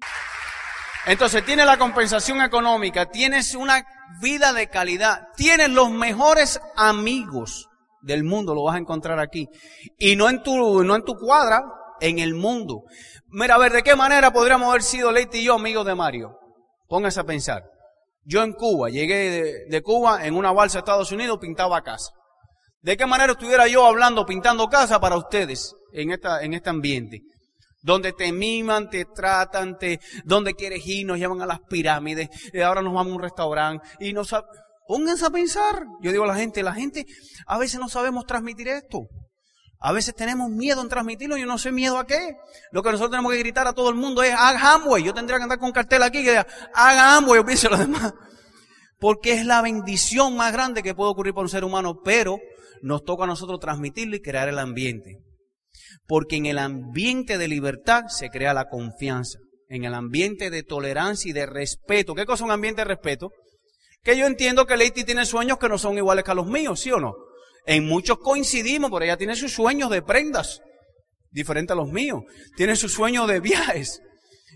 Entonces 1.07 1.45
tienes 1.45 1.67
la 1.67 1.79
compensación 1.79 2.41
económica, 2.41 3.11
tienes 3.11 3.55
una 3.55 3.85
vida 4.21 4.53
de 4.53 4.69
calidad, 4.69 5.29
tienes 5.37 5.71
los 5.71 5.91
mejores 5.91 6.61
amigos 6.77 7.69
del 8.03 8.25
mundo, 8.25 8.55
lo 8.55 8.65
vas 8.65 8.77
a 8.77 8.79
encontrar 8.79 9.19
aquí. 9.19 9.49
Y 9.99 10.17
no 10.17 10.29
en 10.29 10.43
tu, 10.43 10.85
no 10.85 10.95
en 10.95 11.05
tu 11.05 11.17
cuadra, 11.17 11.63
en 12.01 12.19
el 12.19 12.35
mundo. 12.35 12.83
Mira, 13.29 13.55
a 13.55 13.59
ver, 13.59 13.73
¿de 13.73 13.83
qué 13.83 13.97
manera 13.97 14.33
podríamos 14.33 14.69
haber 14.69 14.83
sido 14.83 15.11
Leite 15.11 15.39
y 15.39 15.45
yo 15.45 15.55
amigos 15.55 15.87
de 15.87 15.95
Mario? 15.95 16.39
Póngase 16.89 17.21
a 17.21 17.25
pensar. 17.25 17.65
Yo 18.25 18.43
en 18.43 18.53
Cuba, 18.53 18.89
llegué 18.89 19.67
de, 19.69 19.83
Cuba 19.83 20.27
en 20.27 20.35
una 20.35 20.53
balsa 20.53 20.79
a 20.79 20.81
Estados 20.81 21.13
Unidos, 21.13 21.39
pintaba 21.41 21.83
casa. 21.83 22.13
¿De 22.81 22.97
qué 22.97 23.07
manera 23.07 23.33
estuviera 23.33 23.67
yo 23.67 23.87
hablando, 23.87 24.27
pintando 24.27 24.69
casa 24.69 25.01
para 25.01 25.17
ustedes 25.17 25.75
en, 25.93 26.11
esta, 26.11 26.43
en 26.43 26.55
este 26.55 26.71
ambiente? 26.71 27.23
Donde 27.85 28.15
te 28.15 28.33
miman, 28.33 28.89
te 28.89 29.05
tratan, 29.05 29.79
te, 29.79 30.01
donde 30.25 30.55
quieres 30.55 30.85
ir, 30.87 31.07
nos 31.07 31.19
llevan 31.19 31.43
a 31.43 31.47
las 31.47 31.61
pirámides, 31.61 32.31
y 32.53 32.61
ahora 32.61 32.81
nos 32.81 32.95
vamos 32.95 33.13
a 33.13 33.17
un 33.17 33.23
restaurante, 33.23 33.87
y 34.01 34.15
nos, 34.15 34.35
pónganse 34.89 35.27
a 35.27 35.31
pensar. 35.31 35.85
Yo 36.01 36.11
digo 36.11 36.25
a 36.25 36.29
la 36.29 36.35
gente, 36.35 36.63
la 36.63 36.73
gente, 36.73 37.05
a 37.47 37.59
veces 37.59 37.79
no 37.79 37.89
sabemos 37.89 38.25
transmitir 38.27 38.69
esto. 38.69 39.07
A 39.81 39.93
veces 39.93 40.15
tenemos 40.15 40.49
miedo 40.49 40.81
en 40.81 40.89
transmitirlo, 40.89 41.37
yo 41.37 41.45
no 41.45 41.59
sé 41.59 41.71
miedo 41.71 41.99
a 41.99 42.07
qué. 42.07 42.37
Lo 42.73 42.83
que 42.83 42.91
nosotros 42.91 43.11
tenemos 43.11 43.33
que 43.33 43.39
gritar 43.39 43.67
a 43.67 43.75
todo 43.75 43.91
el 43.91 43.97
mundo 43.97 44.23
es, 44.23 44.33
haga 44.33 44.73
Amway. 44.77 45.05
Yo 45.05 45.13
tendría 45.13 45.37
que 45.37 45.43
andar 45.43 45.59
con 45.59 45.73
cartel 45.73 46.03
aquí 46.03 46.23
que 46.23 46.31
diga, 46.31 46.47
haga 46.73 47.17
Amway, 47.17 47.41
o 47.41 47.45
piense 47.45 47.69
lo 47.69 47.77
demás. 47.77 48.15
Porque 48.99 49.35
es 49.35 49.45
la 49.45 49.61
bendición 49.61 50.37
más 50.37 50.55
grande 50.55 50.83
que 50.83 50.95
puede 50.95 51.11
ocurrir 51.11 51.35
para 51.35 51.43
un 51.43 51.51
ser 51.51 51.65
humano, 51.65 52.01
pero 52.03 52.39
nos 52.81 53.05
toca 53.05 53.25
a 53.25 53.27
nosotros 53.27 53.61
transmitirlo 53.61 54.17
y 54.17 54.23
crear 54.23 54.49
el 54.49 54.59
ambiente. 54.59 55.19
Porque 56.07 56.37
en 56.37 56.47
el 56.47 56.59
ambiente 56.59 57.39
de 57.39 57.49
libertad 57.49 58.05
se 58.09 58.31
crea 58.31 58.55
la 58.55 58.69
confianza. 58.69 59.39
En 59.69 59.85
el 59.85 59.95
ambiente 59.95 60.51
de 60.51 60.63
tolerancia 60.63 61.31
y 61.31 61.33
de 61.33 61.47
respeto. 61.47 62.15
¿Qué 62.15 62.27
cosa 62.27 62.45
es 62.45 62.47
un 62.47 62.53
ambiente 62.53 62.83
de 62.83 62.87
respeto? 62.87 63.31
Que 64.03 64.17
yo 64.17 64.27
entiendo 64.27 64.67
que 64.67 64.77
Leiti 64.77 65.05
tiene 65.05 65.25
sueños 65.25 65.59
que 65.59 65.69
no 65.69 65.79
son 65.79 65.97
iguales 65.97 66.25
que 66.25 66.31
a 66.31 66.35
los 66.35 66.47
míos, 66.47 66.81
¿sí 66.81 66.91
o 66.91 67.01
no? 67.01 67.15
En 67.67 67.87
muchos 67.87 68.19
coincidimos, 68.19 68.91
pero 68.91 69.05
ella 69.05 69.17
tiene 69.17 69.35
sus 69.35 69.53
sueños 69.53 69.89
de 69.89 70.03
prendas, 70.03 70.61
diferente 71.31 71.73
a 71.73 71.77
los 71.77 71.89
míos. 71.89 72.23
Tiene 72.57 72.77
sus 72.77 72.93
sueños 72.93 73.27
de 73.27 73.41
viajes. 73.41 74.03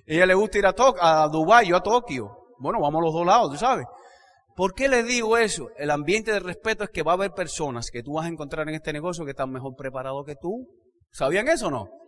Ella 0.07 0.26
le 0.26 0.35
gusta 0.35 0.59
ir 0.59 0.66
a, 0.66 0.74
a 1.00 1.28
Dubái, 1.28 1.68
yo 1.68 1.76
a 1.76 1.83
Tokio. 1.83 2.31
Bueno, 2.59 2.81
vamos 2.81 3.00
a 3.00 3.04
los 3.04 3.14
dos 3.14 3.26
lados, 3.26 3.52
tú 3.52 3.57
sabes. 3.57 3.87
¿Por 4.59 4.74
qué 4.74 4.88
le 4.88 5.04
digo 5.04 5.38
eso? 5.38 5.70
El 5.76 5.90
ambiente 5.90 6.33
de 6.33 6.40
respeto 6.40 6.83
es 6.83 6.90
que 6.90 7.02
va 7.02 7.12
a 7.12 7.14
haber 7.14 7.31
personas 7.31 7.90
que 7.90 8.02
tú 8.02 8.14
vas 8.14 8.26
a 8.26 8.28
encontrar 8.28 8.68
en 8.68 8.74
este 8.74 8.92
negocio 8.92 9.24
que 9.24 9.31
están 9.31 9.52
mejor 9.52 9.76
preparados 9.76 10.26
que 10.26 10.35
tú. 10.35 10.66
¿Sabían 11.11 11.49
eso 11.49 11.68
o 11.68 11.71
no? 11.71 11.99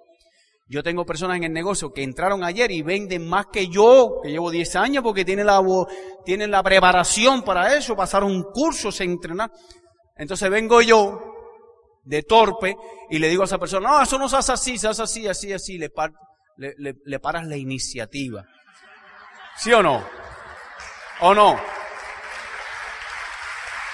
Yo 0.70 0.84
tengo 0.84 1.04
personas 1.04 1.36
en 1.36 1.42
el 1.42 1.52
negocio 1.52 1.92
que 1.92 2.04
entraron 2.04 2.44
ayer 2.44 2.70
y 2.70 2.82
venden 2.82 3.28
más 3.28 3.46
que 3.46 3.66
yo, 3.66 4.20
que 4.22 4.30
llevo 4.30 4.52
10 4.52 4.76
años, 4.76 5.02
porque 5.02 5.24
tienen 5.24 5.46
la, 5.46 5.60
tienen 6.24 6.52
la 6.52 6.62
preparación 6.62 7.42
para 7.42 7.74
eso, 7.76 7.96
pasaron 7.96 8.30
un 8.30 8.44
curso, 8.44 8.92
se 8.92 9.02
entrenaron. 9.02 9.52
Entonces 10.16 10.48
vengo 10.48 10.80
yo 10.80 11.20
de 12.04 12.22
torpe 12.22 12.76
y 13.10 13.18
le 13.18 13.28
digo 13.28 13.42
a 13.42 13.46
esa 13.46 13.58
persona, 13.58 13.88
no, 13.88 14.00
eso 14.00 14.16
no 14.16 14.28
se 14.28 14.36
hace 14.36 14.52
así, 14.52 14.78
se 14.78 14.86
hace 14.86 15.02
así, 15.02 15.26
así, 15.26 15.52
así, 15.52 15.76
le, 15.76 15.90
le, 17.04 17.18
paras 17.18 17.46
la 17.46 17.56
iniciativa. 17.56 18.44
¿Sí 19.56 19.72
o 19.72 19.82
no? 19.82 20.06
¿O 21.22 21.34
no? 21.34 21.58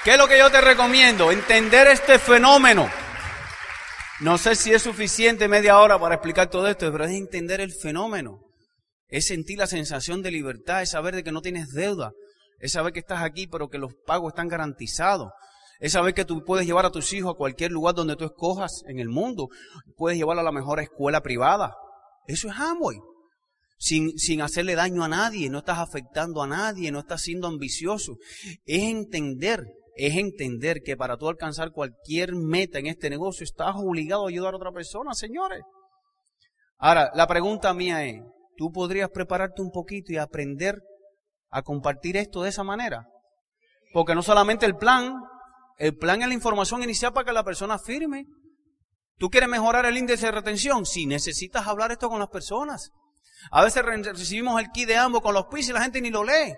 ¿Qué 0.04 0.10
es 0.10 0.18
lo 0.18 0.28
que 0.28 0.36
yo 0.36 0.50
te 0.50 0.60
recomiendo? 0.60 1.32
Entender 1.32 1.86
este 1.86 2.18
fenómeno. 2.18 2.86
No 4.20 4.38
sé 4.38 4.54
si 4.54 4.72
es 4.72 4.82
suficiente 4.82 5.46
media 5.46 5.78
hora 5.78 5.98
para 5.98 6.14
explicar 6.14 6.48
todo 6.48 6.66
esto, 6.68 6.90
pero 6.90 7.04
es 7.04 7.10
entender 7.10 7.60
el 7.60 7.72
fenómeno. 7.72 8.40
Es 9.08 9.26
sentir 9.26 9.58
la 9.58 9.66
sensación 9.66 10.22
de 10.22 10.30
libertad, 10.30 10.80
es 10.80 10.90
saber 10.90 11.14
de 11.14 11.22
que 11.22 11.32
no 11.32 11.42
tienes 11.42 11.68
deuda, 11.72 12.12
es 12.58 12.72
saber 12.72 12.94
que 12.94 13.00
estás 13.00 13.22
aquí 13.22 13.46
pero 13.46 13.68
que 13.68 13.78
los 13.78 13.92
pagos 14.06 14.32
están 14.32 14.48
garantizados, 14.48 15.32
es 15.80 15.92
saber 15.92 16.14
que 16.14 16.24
tú 16.24 16.42
puedes 16.44 16.66
llevar 16.66 16.86
a 16.86 16.90
tus 16.90 17.12
hijos 17.12 17.34
a 17.34 17.36
cualquier 17.36 17.72
lugar 17.72 17.94
donde 17.94 18.16
tú 18.16 18.24
escojas 18.24 18.82
en 18.86 18.98
el 19.00 19.10
mundo. 19.10 19.48
Puedes 19.96 20.18
llevarlo 20.18 20.40
a 20.40 20.44
la 20.44 20.52
mejor 20.52 20.80
escuela 20.80 21.22
privada. 21.22 21.74
Eso 22.26 22.48
es 22.48 22.54
Amway. 22.56 22.98
Sin, 23.78 24.18
sin 24.18 24.40
hacerle 24.40 24.74
daño 24.74 25.04
a 25.04 25.08
nadie, 25.08 25.50
no 25.50 25.58
estás 25.58 25.78
afectando 25.78 26.42
a 26.42 26.46
nadie, 26.46 26.90
no 26.90 27.00
estás 27.00 27.20
siendo 27.20 27.46
ambicioso. 27.46 28.16
Es 28.64 28.82
entender 28.84 29.66
es 29.96 30.14
entender 30.16 30.82
que 30.82 30.96
para 30.96 31.16
tú 31.16 31.28
alcanzar 31.28 31.72
cualquier 31.72 32.34
meta 32.34 32.78
en 32.78 32.86
este 32.86 33.08
negocio 33.08 33.44
estás 33.44 33.74
obligado 33.76 34.26
a 34.26 34.28
ayudar 34.28 34.52
a 34.52 34.58
otra 34.58 34.70
persona, 34.70 35.14
señores. 35.14 35.62
Ahora, 36.78 37.10
la 37.14 37.26
pregunta 37.26 37.72
mía 37.72 38.04
es, 38.04 38.20
¿tú 38.56 38.70
podrías 38.70 39.08
prepararte 39.08 39.62
un 39.62 39.70
poquito 39.70 40.12
y 40.12 40.18
aprender 40.18 40.82
a 41.50 41.62
compartir 41.62 42.18
esto 42.18 42.42
de 42.42 42.50
esa 42.50 42.62
manera? 42.62 43.08
Porque 43.94 44.14
no 44.14 44.22
solamente 44.22 44.66
el 44.66 44.76
plan, 44.76 45.14
el 45.78 45.96
plan 45.96 46.20
es 46.20 46.28
la 46.28 46.34
información 46.34 46.82
inicial 46.82 47.14
para 47.14 47.24
que 47.24 47.32
la 47.32 47.44
persona 47.44 47.78
firme. 47.78 48.26
¿Tú 49.16 49.30
quieres 49.30 49.48
mejorar 49.48 49.86
el 49.86 49.96
índice 49.96 50.26
de 50.26 50.32
retención? 50.32 50.84
Sí, 50.84 51.06
necesitas 51.06 51.66
hablar 51.66 51.90
esto 51.90 52.10
con 52.10 52.18
las 52.18 52.28
personas. 52.28 52.92
A 53.50 53.64
veces 53.64 53.82
recibimos 53.82 54.60
el 54.60 54.70
kit 54.72 54.88
de 54.88 54.96
ambos 54.96 55.22
con 55.22 55.32
los 55.32 55.46
pisos 55.46 55.70
y 55.70 55.72
la 55.72 55.82
gente 55.82 56.02
ni 56.02 56.10
lo 56.10 56.22
lee. 56.22 56.54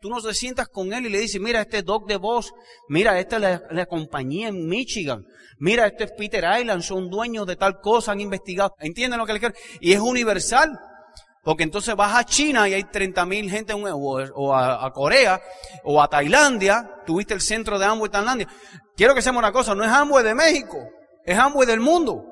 Tú 0.00 0.10
no 0.10 0.20
te 0.20 0.34
sientas 0.34 0.68
con 0.68 0.92
él 0.92 1.06
y 1.06 1.08
le 1.08 1.20
dices, 1.20 1.40
mira, 1.40 1.62
este 1.62 1.82
Doc 1.82 2.06
de 2.06 2.16
Voz, 2.16 2.52
mira, 2.88 3.18
esta 3.18 3.36
es 3.36 3.60
la, 3.70 3.86
compañía 3.86 4.48
en 4.48 4.66
Michigan, 4.66 5.24
mira, 5.58 5.86
este 5.86 6.04
es 6.04 6.12
Peter 6.12 6.44
Island, 6.60 6.82
son 6.82 7.08
dueños 7.08 7.46
de 7.46 7.56
tal 7.56 7.80
cosa, 7.80 8.12
han 8.12 8.20
investigado. 8.20 8.74
¿Entienden 8.78 9.18
lo 9.18 9.26
que 9.26 9.32
le 9.32 9.40
quiero? 9.40 9.54
Y 9.80 9.92
es 9.92 10.00
universal. 10.00 10.78
Porque 11.42 11.62
entonces 11.62 11.94
vas 11.94 12.12
a 12.16 12.24
China 12.24 12.68
y 12.68 12.74
hay 12.74 12.82
30.000 12.82 13.48
gente, 13.48 13.72
o, 13.72 14.52
a, 14.52 14.92
Corea, 14.92 15.40
o 15.84 16.02
a 16.02 16.08
Tailandia, 16.08 17.02
tuviste 17.06 17.34
el 17.34 17.40
centro 17.40 17.78
de 17.78 17.84
Amway 17.84 18.10
Tailandia. 18.10 18.48
Quiero 18.96 19.14
que 19.14 19.22
seamos 19.22 19.38
una 19.38 19.52
cosa, 19.52 19.72
no 19.72 19.84
es 19.84 19.90
Amway 19.90 20.24
de 20.24 20.34
México, 20.34 20.76
es 21.24 21.38
Amway 21.38 21.64
del 21.64 21.78
mundo. 21.78 22.24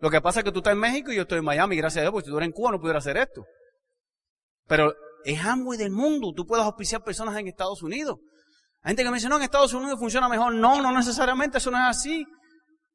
Lo 0.00 0.10
que 0.10 0.20
pasa 0.20 0.40
es 0.40 0.44
que 0.44 0.50
tú 0.50 0.58
estás 0.58 0.72
en 0.72 0.80
México 0.80 1.12
y 1.12 1.14
yo 1.14 1.22
estoy 1.22 1.38
en 1.38 1.44
Miami, 1.44 1.76
gracias 1.76 1.98
a 1.98 2.02
Dios, 2.02 2.12
porque 2.12 2.24
si 2.24 2.32
tú 2.32 2.38
eres 2.38 2.48
en 2.48 2.52
Cuba 2.52 2.72
no 2.72 2.80
pudiera 2.80 2.98
hacer 2.98 3.18
esto. 3.18 3.44
Pero 4.66 4.94
es 5.24 5.44
Amway 5.44 5.78
del 5.78 5.90
mundo. 5.90 6.32
Tú 6.34 6.46
puedes 6.46 6.64
auspiciar 6.64 7.02
personas 7.02 7.36
en 7.36 7.48
Estados 7.48 7.82
Unidos. 7.82 8.18
Hay 8.82 8.90
gente 8.90 9.04
que 9.04 9.10
me 9.10 9.16
dice, 9.16 9.28
no, 9.28 9.36
en 9.36 9.42
Estados 9.42 9.74
Unidos 9.74 9.98
funciona 9.98 10.28
mejor. 10.28 10.54
No, 10.54 10.80
no 10.80 10.92
necesariamente, 10.92 11.58
eso 11.58 11.70
no 11.70 11.78
es 11.78 11.96
así. 11.96 12.24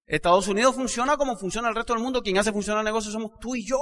Estados 0.07 0.47
Unidos 0.47 0.75
funciona 0.75 1.17
como 1.17 1.37
funciona 1.37 1.69
el 1.69 1.75
resto 1.75 1.93
del 1.93 2.03
mundo. 2.03 2.21
Quien 2.21 2.37
hace 2.37 2.51
funcionar 2.51 2.81
el 2.81 2.85
negocio 2.85 3.11
somos 3.11 3.31
tú 3.39 3.55
y 3.55 3.65
yo. 3.65 3.79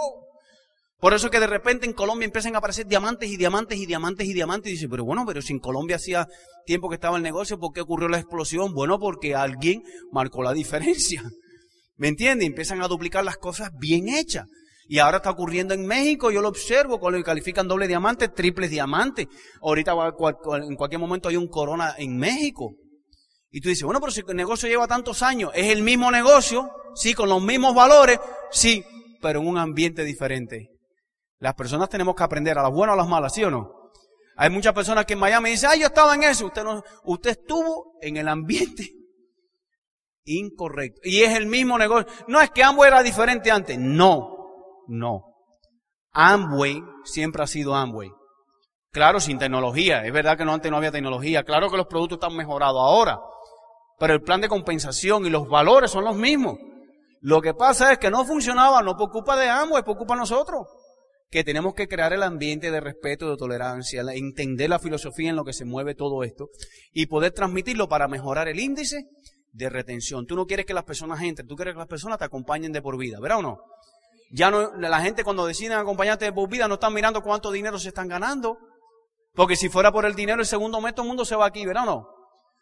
Por 0.97 1.13
eso 1.13 1.29
que 1.29 1.41
de 1.41 1.47
repente 1.47 1.85
en 1.85 1.91
Colombia 1.93 2.25
empiezan 2.25 2.55
a 2.55 2.59
aparecer 2.59 2.87
diamantes 2.87 3.29
y 3.29 3.35
diamantes 3.35 3.77
y 3.77 3.85
diamantes 3.85 4.25
y 4.25 4.33
diamantes. 4.33 4.69
Y 4.69 4.75
dice, 4.75 4.87
pero 4.87 5.03
bueno, 5.03 5.25
pero 5.25 5.41
si 5.41 5.51
en 5.51 5.59
Colombia 5.59 5.97
hacía 5.97 6.27
tiempo 6.65 6.87
que 6.87 6.95
estaba 6.95 7.17
el 7.17 7.23
negocio, 7.23 7.59
¿por 7.59 7.73
qué 7.73 7.81
ocurrió 7.81 8.07
la 8.07 8.19
explosión? 8.19 8.73
Bueno, 8.73 8.99
porque 8.99 9.35
alguien 9.35 9.83
marcó 10.11 10.43
la 10.43 10.53
diferencia. 10.53 11.21
¿Me 11.97 12.07
entiendes? 12.07 12.47
Empiezan 12.47 12.81
a 12.81 12.87
duplicar 12.87 13.23
las 13.25 13.37
cosas 13.37 13.71
bien 13.77 14.07
hechas. 14.07 14.47
Y 14.87 14.99
ahora 14.99 15.17
está 15.17 15.31
ocurriendo 15.31 15.73
en 15.73 15.85
México, 15.85 16.29
yo 16.31 16.41
lo 16.41 16.49
observo, 16.49 16.99
cuando 16.99 17.21
califican 17.23 17.67
doble 17.67 17.87
diamante, 17.87 18.27
triple 18.29 18.67
diamante. 18.67 19.27
Ahorita 19.61 19.93
en 19.93 20.75
cualquier 20.75 20.99
momento 20.99 21.29
hay 21.29 21.37
un 21.37 21.47
corona 21.47 21.95
en 21.97 22.17
México. 22.17 22.75
Y 23.49 23.61
tú 23.61 23.69
dices, 23.69 23.83
bueno, 23.83 23.99
pero 23.99 24.11
si 24.11 24.21
el 24.27 24.35
negocio 24.35 24.67
lleva 24.67 24.87
tantos 24.87 25.21
años, 25.21 25.51
es 25.53 25.71
el 25.71 25.83
mismo 25.83 26.09
negocio, 26.11 26.71
sí, 26.95 27.13
con 27.13 27.29
los 27.29 27.41
mismos 27.41 27.75
valores, 27.75 28.19
sí, 28.51 28.83
pero 29.21 29.41
en 29.41 29.47
un 29.47 29.57
ambiente 29.57 30.03
diferente. 30.03 30.69
Las 31.39 31.53
personas 31.53 31.87
tenemos 31.89 32.15
que 32.15 32.23
aprender 32.23 32.57
a 32.57 32.63
las 32.63 32.71
buenas 32.71 32.93
o 32.93 32.99
a 32.99 33.01
las 33.03 33.07
malas, 33.07 33.33
¿sí 33.33 33.43
o 33.43 33.51
no? 33.51 33.83
Hay 34.35 34.49
muchas 34.49 34.73
personas 34.73 35.05
que 35.05 35.13
en 35.13 35.19
Miami 35.19 35.51
dicen, 35.51 35.69
ay, 35.71 35.81
yo 35.81 35.87
estaba 35.87 36.15
en 36.15 36.23
eso. 36.23 36.47
Usted, 36.47 36.63
no, 36.63 36.81
usted 37.03 37.31
estuvo 37.31 37.97
en 38.01 38.17
el 38.17 38.27
ambiente 38.27 38.89
incorrecto. 40.25 41.01
Y 41.03 41.21
es 41.21 41.35
el 41.35 41.45
mismo 41.45 41.77
negocio. 41.77 42.11
No 42.27 42.41
es 42.41 42.49
que 42.49 42.63
ambos 42.63 42.87
era 42.87 43.03
diferente 43.03 43.51
antes. 43.51 43.77
No. 43.77 44.32
No. 44.87 45.23
Amway 46.11 46.81
siempre 47.03 47.43
ha 47.43 47.47
sido 47.47 47.75
Amway. 47.75 48.11
Claro, 48.91 49.19
sin 49.19 49.39
tecnología. 49.39 50.05
Es 50.05 50.13
verdad 50.13 50.37
que 50.37 50.45
no 50.45 50.53
antes 50.53 50.69
no 50.69 50.77
había 50.77 50.91
tecnología. 50.91 51.43
Claro 51.43 51.69
que 51.71 51.77
los 51.77 51.87
productos 51.87 52.17
están 52.17 52.37
mejorados 52.37 52.79
ahora. 52.79 53.19
Pero 53.99 54.13
el 54.13 54.21
plan 54.21 54.41
de 54.41 54.47
compensación 54.47 55.25
y 55.25 55.29
los 55.29 55.47
valores 55.47 55.89
son 55.89 56.03
los 56.03 56.15
mismos. 56.15 56.57
Lo 57.21 57.41
que 57.41 57.53
pasa 57.53 57.91
es 57.91 57.97
que 57.97 58.11
no 58.11 58.25
funcionaba, 58.25 58.81
no 58.83 58.95
por 58.95 59.09
culpa 59.09 59.35
de 59.35 59.49
Amway, 59.49 59.83
por 59.83 59.97
culpa 59.97 60.13
de 60.13 60.19
nosotros. 60.19 60.67
Que 61.31 61.43
tenemos 61.43 61.73
que 61.73 61.87
crear 61.87 62.13
el 62.13 62.21
ambiente 62.21 62.69
de 62.69 62.79
respeto, 62.79 63.29
de 63.29 63.37
tolerancia, 63.37 64.03
entender 64.13 64.69
la 64.69 64.77
filosofía 64.77 65.31
en 65.31 65.35
lo 65.35 65.43
que 65.43 65.53
se 65.53 65.65
mueve 65.65 65.95
todo 65.95 66.23
esto 66.23 66.49
y 66.91 67.07
poder 67.07 67.31
transmitirlo 67.31 67.87
para 67.89 68.07
mejorar 68.07 68.47
el 68.47 68.59
índice 68.59 69.07
de 69.51 69.69
retención. 69.69 70.27
Tú 70.27 70.35
no 70.35 70.45
quieres 70.45 70.65
que 70.65 70.73
las 70.73 70.83
personas 70.83 71.21
entren, 71.23 71.47
tú 71.47 71.55
quieres 71.55 71.73
que 71.73 71.79
las 71.79 71.87
personas 71.87 72.19
te 72.19 72.25
acompañen 72.25 72.71
de 72.71 72.81
por 72.81 72.97
vida, 72.97 73.19
¿verdad 73.19 73.39
o 73.39 73.41
no? 73.41 73.57
Ya 74.35 74.49
no, 74.49 74.75
la 74.75 74.99
gente 74.99 75.23
cuando 75.23 75.45
deciden 75.45 75.77
acompañarte 75.77 76.25
de 76.25 76.33
por 76.33 76.49
vida 76.49 76.67
no 76.67 76.73
están 76.73 76.91
mirando 76.91 77.21
cuánto 77.21 77.51
dinero 77.51 77.77
se 77.77 77.89
están 77.89 78.07
ganando. 78.07 78.57
Porque 79.35 79.55
si 79.55 79.69
fuera 79.69 79.91
por 79.91 80.05
el 80.05 80.15
dinero, 80.15 80.39
el 80.39 80.47
segundo 80.47 80.81
mes 80.81 80.95
todo 80.95 81.03
el 81.03 81.09
mundo 81.09 81.23
se 81.23 81.35
va 81.35 81.45
aquí, 81.45 81.67
¿verdad 81.67 81.83
o 81.83 81.85
no? 81.85 82.07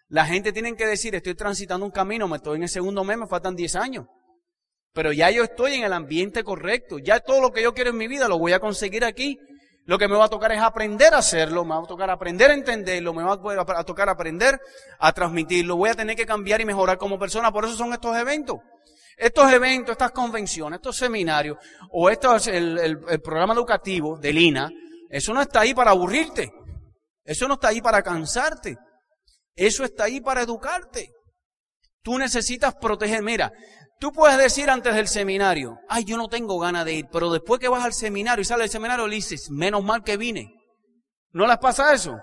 La 0.09 0.25
gente 0.25 0.51
tiene 0.51 0.75
que 0.75 0.85
decir, 0.85 1.15
estoy 1.15 1.33
transitando 1.33 1.85
un 1.85 1.91
camino, 1.91 2.27
me 2.27 2.37
estoy 2.37 2.57
en 2.57 2.63
el 2.63 2.69
segundo 2.69 3.05
mes, 3.05 3.17
me 3.17 3.27
faltan 3.27 3.55
10 3.55 3.77
años. 3.77 4.05
Pero 4.93 5.13
ya 5.13 5.31
yo 5.31 5.45
estoy 5.45 5.75
en 5.75 5.85
el 5.85 5.93
ambiente 5.93 6.43
correcto. 6.43 6.99
Ya 6.99 7.21
todo 7.21 7.39
lo 7.39 7.53
que 7.53 7.63
yo 7.63 7.73
quiero 7.73 7.91
en 7.91 7.97
mi 7.97 8.09
vida 8.09 8.27
lo 8.27 8.37
voy 8.37 8.51
a 8.51 8.59
conseguir 8.59 9.05
aquí. 9.05 9.39
Lo 9.91 9.99
que 9.99 10.07
me 10.07 10.15
va 10.15 10.23
a 10.23 10.29
tocar 10.29 10.53
es 10.53 10.61
aprender 10.61 11.13
a 11.13 11.17
hacerlo, 11.17 11.65
me 11.65 11.75
va 11.75 11.81
a 11.81 11.85
tocar 11.85 12.09
aprender 12.09 12.49
a 12.49 12.53
entenderlo, 12.53 13.13
me 13.13 13.23
va 13.23 13.33
a 13.33 13.83
tocar 13.83 14.07
aprender 14.07 14.57
a 14.97 15.11
transmitirlo. 15.11 15.75
Voy 15.75 15.89
a 15.89 15.93
tener 15.93 16.15
que 16.15 16.25
cambiar 16.25 16.61
y 16.61 16.65
mejorar 16.65 16.97
como 16.97 17.19
persona. 17.19 17.51
Por 17.51 17.65
eso 17.65 17.75
son 17.75 17.91
estos 17.91 18.15
eventos. 18.15 18.55
Estos 19.17 19.51
eventos, 19.51 19.91
estas 19.91 20.13
convenciones, 20.13 20.77
estos 20.77 20.95
seminarios 20.95 21.57
o 21.89 22.09
estos, 22.09 22.47
el, 22.47 22.77
el, 22.77 23.21
programa 23.21 23.53
educativo 23.53 24.17
de 24.17 24.31
Lina, 24.31 24.71
eso 25.09 25.33
no 25.33 25.41
está 25.41 25.59
ahí 25.59 25.73
para 25.73 25.91
aburrirte. 25.91 26.53
Eso 27.25 27.49
no 27.49 27.55
está 27.55 27.67
ahí 27.67 27.81
para 27.81 28.01
cansarte. 28.01 28.77
Eso 29.53 29.83
está 29.83 30.05
ahí 30.05 30.21
para 30.21 30.43
educarte. 30.43 31.09
Tú 32.01 32.17
necesitas 32.17 32.75
proteger. 32.75 33.21
Mira, 33.23 33.51
tú 34.01 34.11
puedes 34.11 34.35
decir 34.39 34.67
antes 34.71 34.95
del 34.95 35.07
seminario, 35.07 35.79
ay, 35.87 36.03
yo 36.03 36.17
no 36.17 36.27
tengo 36.27 36.57
ganas 36.57 36.85
de 36.85 36.95
ir, 36.95 37.05
pero 37.11 37.31
después 37.31 37.59
que 37.59 37.69
vas 37.69 37.85
al 37.85 37.93
seminario 37.93 38.41
y 38.41 38.45
sales 38.45 38.63
del 38.63 38.71
seminario, 38.71 39.07
le 39.07 39.15
dices, 39.15 39.51
menos 39.51 39.83
mal 39.83 40.03
que 40.03 40.17
vine. 40.17 40.55
¿No 41.33 41.45
les 41.45 41.59
pasa 41.59 41.93
eso? 41.93 42.17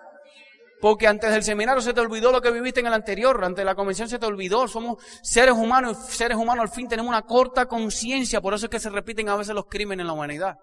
Porque 0.80 1.06
antes 1.06 1.30
del 1.30 1.44
seminario 1.44 1.80
se 1.80 1.94
te 1.94 2.00
olvidó 2.00 2.32
lo 2.32 2.42
que 2.42 2.50
viviste 2.50 2.80
en 2.80 2.88
el 2.88 2.94
anterior, 2.94 3.42
antes 3.44 3.62
de 3.62 3.64
la 3.64 3.76
convención 3.76 4.08
se 4.08 4.18
te 4.18 4.26
olvidó. 4.26 4.66
Somos 4.66 5.02
seres 5.22 5.54
humanos 5.54 5.96
y 6.08 6.16
seres 6.16 6.36
humanos 6.36 6.64
al 6.64 6.68
fin 6.68 6.88
tenemos 6.88 7.08
una 7.08 7.22
corta 7.22 7.66
conciencia, 7.66 8.40
por 8.40 8.54
eso 8.54 8.66
es 8.66 8.70
que 8.70 8.80
se 8.80 8.90
repiten 8.90 9.28
a 9.28 9.36
veces 9.36 9.54
los 9.54 9.66
crímenes 9.66 10.02
en 10.02 10.08
la 10.08 10.14
humanidad. 10.14 10.56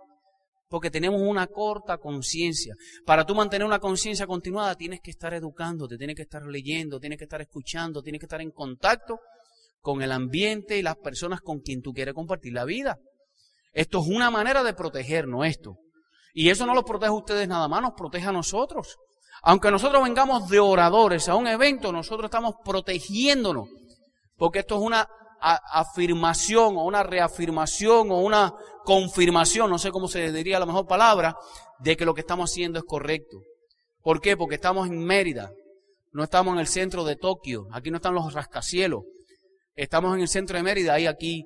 Porque 0.67 0.91
tenemos 0.91 1.21
una 1.21 1.47
corta 1.47 1.97
conciencia. 1.97 2.75
Para 3.05 3.25
tú 3.25 3.35
mantener 3.35 3.65
una 3.65 3.79
conciencia 3.79 4.27
continuada 4.27 4.75
tienes 4.75 4.99
que 4.99 5.11
estar 5.11 5.33
educándote, 5.33 5.97
tienes 5.97 6.17
que 6.17 6.23
estar 6.23 6.43
leyendo, 6.43 6.99
tienes 6.99 7.17
que 7.17 7.23
estar 7.23 7.39
escuchando, 7.39 8.01
tienes 8.01 8.19
que 8.19 8.25
estar 8.25 8.41
en 8.41 8.51
contacto 8.51 9.19
con 9.85 10.01
el 10.01 10.11
ambiente 10.11 10.79
y 10.79 10.81
las 10.81 10.95
personas 10.95 11.41
con 11.41 11.59
quien 11.59 11.83
tú 11.83 11.93
quieres 11.93 12.15
compartir 12.15 12.53
la 12.53 12.65
vida. 12.65 12.97
Esto 13.71 13.99
es 13.99 14.07
una 14.07 14.31
manera 14.31 14.63
de 14.63 14.73
protegernos 14.73 15.45
esto. 15.45 15.77
Y 16.33 16.49
eso 16.49 16.65
no 16.65 16.73
lo 16.73 16.83
protege 16.83 17.11
a 17.11 17.13
ustedes 17.13 17.47
nada 17.47 17.67
más, 17.67 17.83
nos 17.83 17.93
protege 17.93 18.25
a 18.25 18.31
nosotros. 18.31 18.97
Aunque 19.43 19.69
nosotros 19.69 20.03
vengamos 20.03 20.49
de 20.49 20.59
oradores 20.59 21.29
a 21.29 21.35
un 21.35 21.45
evento, 21.45 21.91
nosotros 21.91 22.25
estamos 22.25 22.55
protegiéndonos. 22.65 23.69
Porque 24.35 24.59
esto 24.59 24.75
es 24.75 24.81
una 24.81 25.07
afirmación 25.39 26.77
o 26.77 26.85
una 26.85 27.03
reafirmación 27.03 28.09
o 28.09 28.21
una 28.21 28.55
confirmación, 28.85 29.69
no 29.69 29.77
sé 29.77 29.91
cómo 29.91 30.07
se 30.07 30.31
diría 30.31 30.59
la 30.59 30.65
mejor 30.65 30.87
palabra, 30.87 31.35
de 31.79 31.95
que 31.95 32.05
lo 32.05 32.15
que 32.15 32.21
estamos 32.21 32.49
haciendo 32.49 32.79
es 32.79 32.85
correcto. 32.85 33.37
¿Por 34.01 34.19
qué? 34.19 34.35
Porque 34.35 34.55
estamos 34.55 34.87
en 34.87 34.97
Mérida, 35.05 35.51
no 36.11 36.23
estamos 36.23 36.55
en 36.55 36.59
el 36.59 36.67
centro 36.67 37.03
de 37.03 37.17
Tokio, 37.17 37.67
aquí 37.71 37.91
no 37.91 37.97
están 37.97 38.15
los 38.15 38.33
rascacielos, 38.33 39.03
estamos 39.75 40.15
en 40.15 40.21
el 40.21 40.27
centro 40.27 40.57
de 40.57 40.63
Mérida, 40.63 40.93
hay 40.93 41.07
aquí 41.07 41.45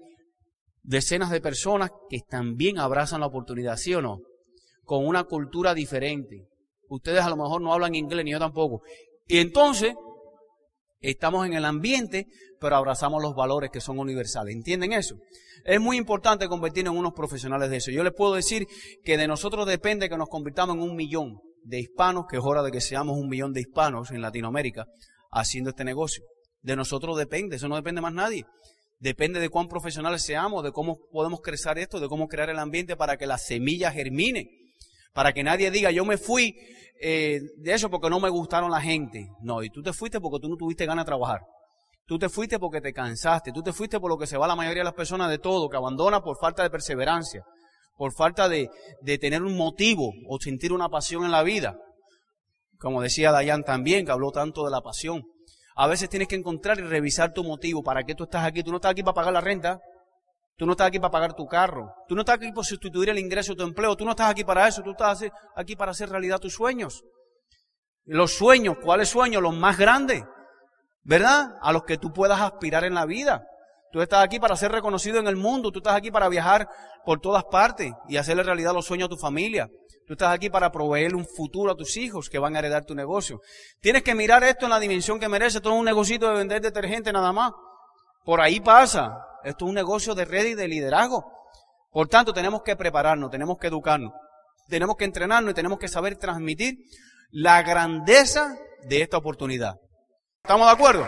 decenas 0.81 1.29
de 1.29 1.41
personas 1.41 1.91
que 2.09 2.19
también 2.27 2.79
abrazan 2.79 3.19
la 3.19 3.27
oportunidad, 3.27 3.77
¿sí 3.77 3.93
o 3.93 4.01
no? 4.01 4.19
Con 4.83 5.05
una 5.05 5.23
cultura 5.25 5.73
diferente, 5.73 6.49
Ustedes 6.89 7.21
a 7.21 7.29
lo 7.29 7.37
mejor 7.37 7.61
no 7.61 7.71
hablan 7.71 7.95
inglés, 7.95 8.25
ni 8.25 8.31
yo 8.31 8.39
tampoco. 8.39 8.81
Y 9.27 9.37
entonces, 9.37 9.93
estamos 10.99 11.45
en 11.45 11.53
el 11.53 11.63
ambiente, 11.63 12.25
pero 12.59 12.75
abrazamos 12.75 13.21
los 13.21 13.35
valores 13.35 13.69
que 13.71 13.79
son 13.79 13.99
universales. 13.99 14.55
¿Entienden 14.55 14.93
eso? 14.93 15.15
Es 15.65 15.79
muy 15.79 15.97
importante 15.97 16.47
convertirnos 16.47 16.93
en 16.93 16.99
unos 16.99 17.13
profesionales 17.13 17.69
de 17.69 17.77
eso. 17.77 17.91
Yo 17.91 18.03
les 18.03 18.13
puedo 18.13 18.33
decir 18.33 18.65
que 19.03 19.17
de 19.17 19.27
nosotros 19.27 19.67
depende 19.67 20.09
que 20.09 20.17
nos 20.17 20.29
convirtamos 20.29 20.75
en 20.75 20.81
un 20.81 20.95
millón 20.95 21.39
de 21.63 21.79
hispanos, 21.79 22.25
que 22.27 22.37
es 22.37 22.43
hora 22.43 22.63
de 22.63 22.71
que 22.71 22.81
seamos 22.81 23.17
un 23.17 23.29
millón 23.29 23.53
de 23.53 23.61
hispanos 23.61 24.09
en 24.09 24.21
Latinoamérica 24.21 24.87
haciendo 25.31 25.69
este 25.69 25.83
negocio. 25.83 26.23
De 26.61 26.75
nosotros 26.75 27.17
depende, 27.17 27.55
eso 27.55 27.67
no 27.67 27.75
depende 27.75 28.01
más 28.01 28.13
nadie. 28.13 28.45
Depende 28.99 29.39
de 29.39 29.49
cuán 29.49 29.67
profesionales 29.67 30.23
seamos, 30.23 30.63
de 30.63 30.71
cómo 30.71 30.97
podemos 31.11 31.39
crecer 31.41 31.77
esto, 31.77 31.99
de 31.99 32.09
cómo 32.09 32.27
crear 32.27 32.49
el 32.49 32.59
ambiente 32.59 32.97
para 32.97 33.15
que 33.15 33.25
la 33.25 33.37
semilla 33.37 33.91
germine. 33.91 34.49
Para 35.13 35.31
que 35.31 35.41
nadie 35.41 35.71
diga, 35.71 35.89
yo 35.91 36.03
me 36.03 36.17
fui 36.17 36.53
eh, 37.01 37.39
de 37.57 37.73
eso 37.73 37.89
porque 37.89 38.09
no 38.09 38.19
me 38.19 38.29
gustaron 38.29 38.71
la 38.71 38.81
gente. 38.81 39.29
No, 39.41 39.63
y 39.63 39.69
tú 39.69 39.81
te 39.81 39.93
fuiste 39.93 40.19
porque 40.19 40.39
tú 40.41 40.49
no 40.49 40.57
tuviste 40.57 40.85
ganas 40.85 41.05
de 41.05 41.09
trabajar. 41.09 41.41
Tú 42.05 42.19
te 42.19 42.27
fuiste 42.27 42.59
porque 42.59 42.81
te 42.81 42.91
cansaste. 42.91 43.51
Tú 43.53 43.63
te 43.63 43.71
fuiste 43.71 43.99
por 43.99 44.09
lo 44.09 44.17
que 44.17 44.27
se 44.27 44.37
va 44.37 44.47
la 44.47 44.55
mayoría 44.55 44.81
de 44.81 44.85
las 44.85 44.93
personas 44.93 45.29
de 45.29 45.37
todo, 45.37 45.69
que 45.69 45.77
abandona 45.77 46.21
por 46.21 46.37
falta 46.37 46.63
de 46.63 46.69
perseverancia, 46.69 47.45
por 47.95 48.13
falta 48.13 48.49
de, 48.49 48.69
de 49.01 49.17
tener 49.17 49.43
un 49.43 49.55
motivo 49.55 50.11
o 50.27 50.39
sentir 50.39 50.73
una 50.73 50.89
pasión 50.89 51.23
en 51.23 51.31
la 51.31 51.43
vida. 51.43 51.77
Como 52.79 53.01
decía 53.01 53.31
Dayan 53.31 53.63
también, 53.63 54.05
que 54.05 54.11
habló 54.11 54.31
tanto 54.31 54.65
de 54.65 54.71
la 54.71 54.81
pasión. 54.81 55.23
A 55.75 55.87
veces 55.87 56.09
tienes 56.09 56.27
que 56.27 56.35
encontrar 56.35 56.79
y 56.79 56.83
revisar 56.83 57.33
tu 57.33 57.43
motivo. 57.43 57.83
¿Para 57.83 58.03
qué 58.03 58.15
tú 58.15 58.23
estás 58.25 58.45
aquí? 58.45 58.63
Tú 58.63 58.71
no 58.71 58.77
estás 58.77 58.91
aquí 58.91 59.03
para 59.03 59.13
pagar 59.13 59.33
la 59.33 59.41
renta. 59.41 59.79
Tú 60.57 60.65
no 60.65 60.73
estás 60.73 60.87
aquí 60.87 60.99
para 60.99 61.11
pagar 61.11 61.33
tu 61.33 61.45
carro. 61.45 61.93
Tú 62.07 62.15
no 62.15 62.21
estás 62.21 62.35
aquí 62.35 62.51
para 62.51 62.63
sustituir 62.63 63.09
el 63.09 63.19
ingreso 63.19 63.53
de 63.53 63.57
tu 63.57 63.63
empleo. 63.63 63.95
Tú 63.95 64.03
no 64.03 64.11
estás 64.11 64.29
aquí 64.29 64.43
para 64.43 64.67
eso. 64.67 64.81
Tú 64.81 64.91
estás 64.91 65.23
aquí 65.55 65.75
para 65.75 65.91
hacer 65.91 66.09
realidad 66.09 66.39
tus 66.39 66.53
sueños. 66.53 67.03
Los 68.03 68.33
sueños, 68.33 68.77
¿cuáles 68.83 69.09
sueños? 69.09 69.41
Los 69.41 69.55
más 69.55 69.77
grandes. 69.77 70.23
¿Verdad? 71.03 71.55
A 71.61 71.71
los 71.71 71.83
que 71.83 71.97
tú 71.97 72.11
puedas 72.11 72.41
aspirar 72.41 72.83
en 72.83 72.93
la 72.93 73.05
vida. 73.05 73.45
Tú 73.91 74.01
estás 74.01 74.23
aquí 74.23 74.39
para 74.39 74.55
ser 74.55 74.71
reconocido 74.71 75.19
en 75.19 75.27
el 75.27 75.35
mundo. 75.35 75.71
Tú 75.71 75.79
estás 75.79 75.95
aquí 75.95 76.11
para 76.11 76.29
viajar 76.29 76.67
por 77.05 77.19
todas 77.19 77.43
partes 77.45 77.91
y 78.07 78.17
hacerle 78.17 78.43
realidad 78.43 78.73
los 78.73 78.85
sueños 78.85 79.07
a 79.07 79.09
tu 79.09 79.17
familia. 79.17 79.67
Tú 80.05 80.13
estás 80.13 80.33
aquí 80.33 80.49
para 80.49 80.71
proveer 80.71 81.15
un 81.15 81.25
futuro 81.25 81.71
a 81.71 81.75
tus 81.75 81.97
hijos 81.97 82.29
que 82.29 82.39
van 82.39 82.55
a 82.55 82.59
heredar 82.59 82.85
tu 82.85 82.95
negocio. 82.95 83.41
Tienes 83.79 84.03
que 84.03 84.15
mirar 84.15 84.43
esto 84.43 84.65
en 84.65 84.71
la 84.71 84.79
dimensión 84.79 85.19
que 85.19 85.29
merece. 85.29 85.57
Esto 85.57 85.71
es 85.71 85.75
un 85.75 85.85
negocito 85.85 86.27
de 86.29 86.35
vender 86.35 86.61
detergente 86.61 87.11
nada 87.11 87.31
más. 87.31 87.51
Por 88.23 88.41
ahí 88.41 88.59
pasa. 88.59 89.25
Esto 89.43 89.65
es 89.65 89.69
un 89.69 89.75
negocio 89.75 90.15
de 90.15 90.25
red 90.25 90.45
y 90.47 90.55
de 90.55 90.67
liderazgo. 90.67 91.31
Por 91.91 92.07
tanto, 92.07 92.33
tenemos 92.33 92.61
que 92.63 92.75
prepararnos, 92.75 93.31
tenemos 93.31 93.57
que 93.57 93.67
educarnos, 93.67 94.13
tenemos 94.67 94.95
que 94.95 95.05
entrenarnos 95.05 95.51
y 95.51 95.55
tenemos 95.55 95.79
que 95.79 95.87
saber 95.87 96.17
transmitir 96.17 96.75
la 97.31 97.63
grandeza 97.63 98.55
de 98.83 99.01
esta 99.01 99.17
oportunidad. 99.17 99.75
¿Estamos 100.43 100.67
de 100.67 100.73
acuerdo? 100.73 101.07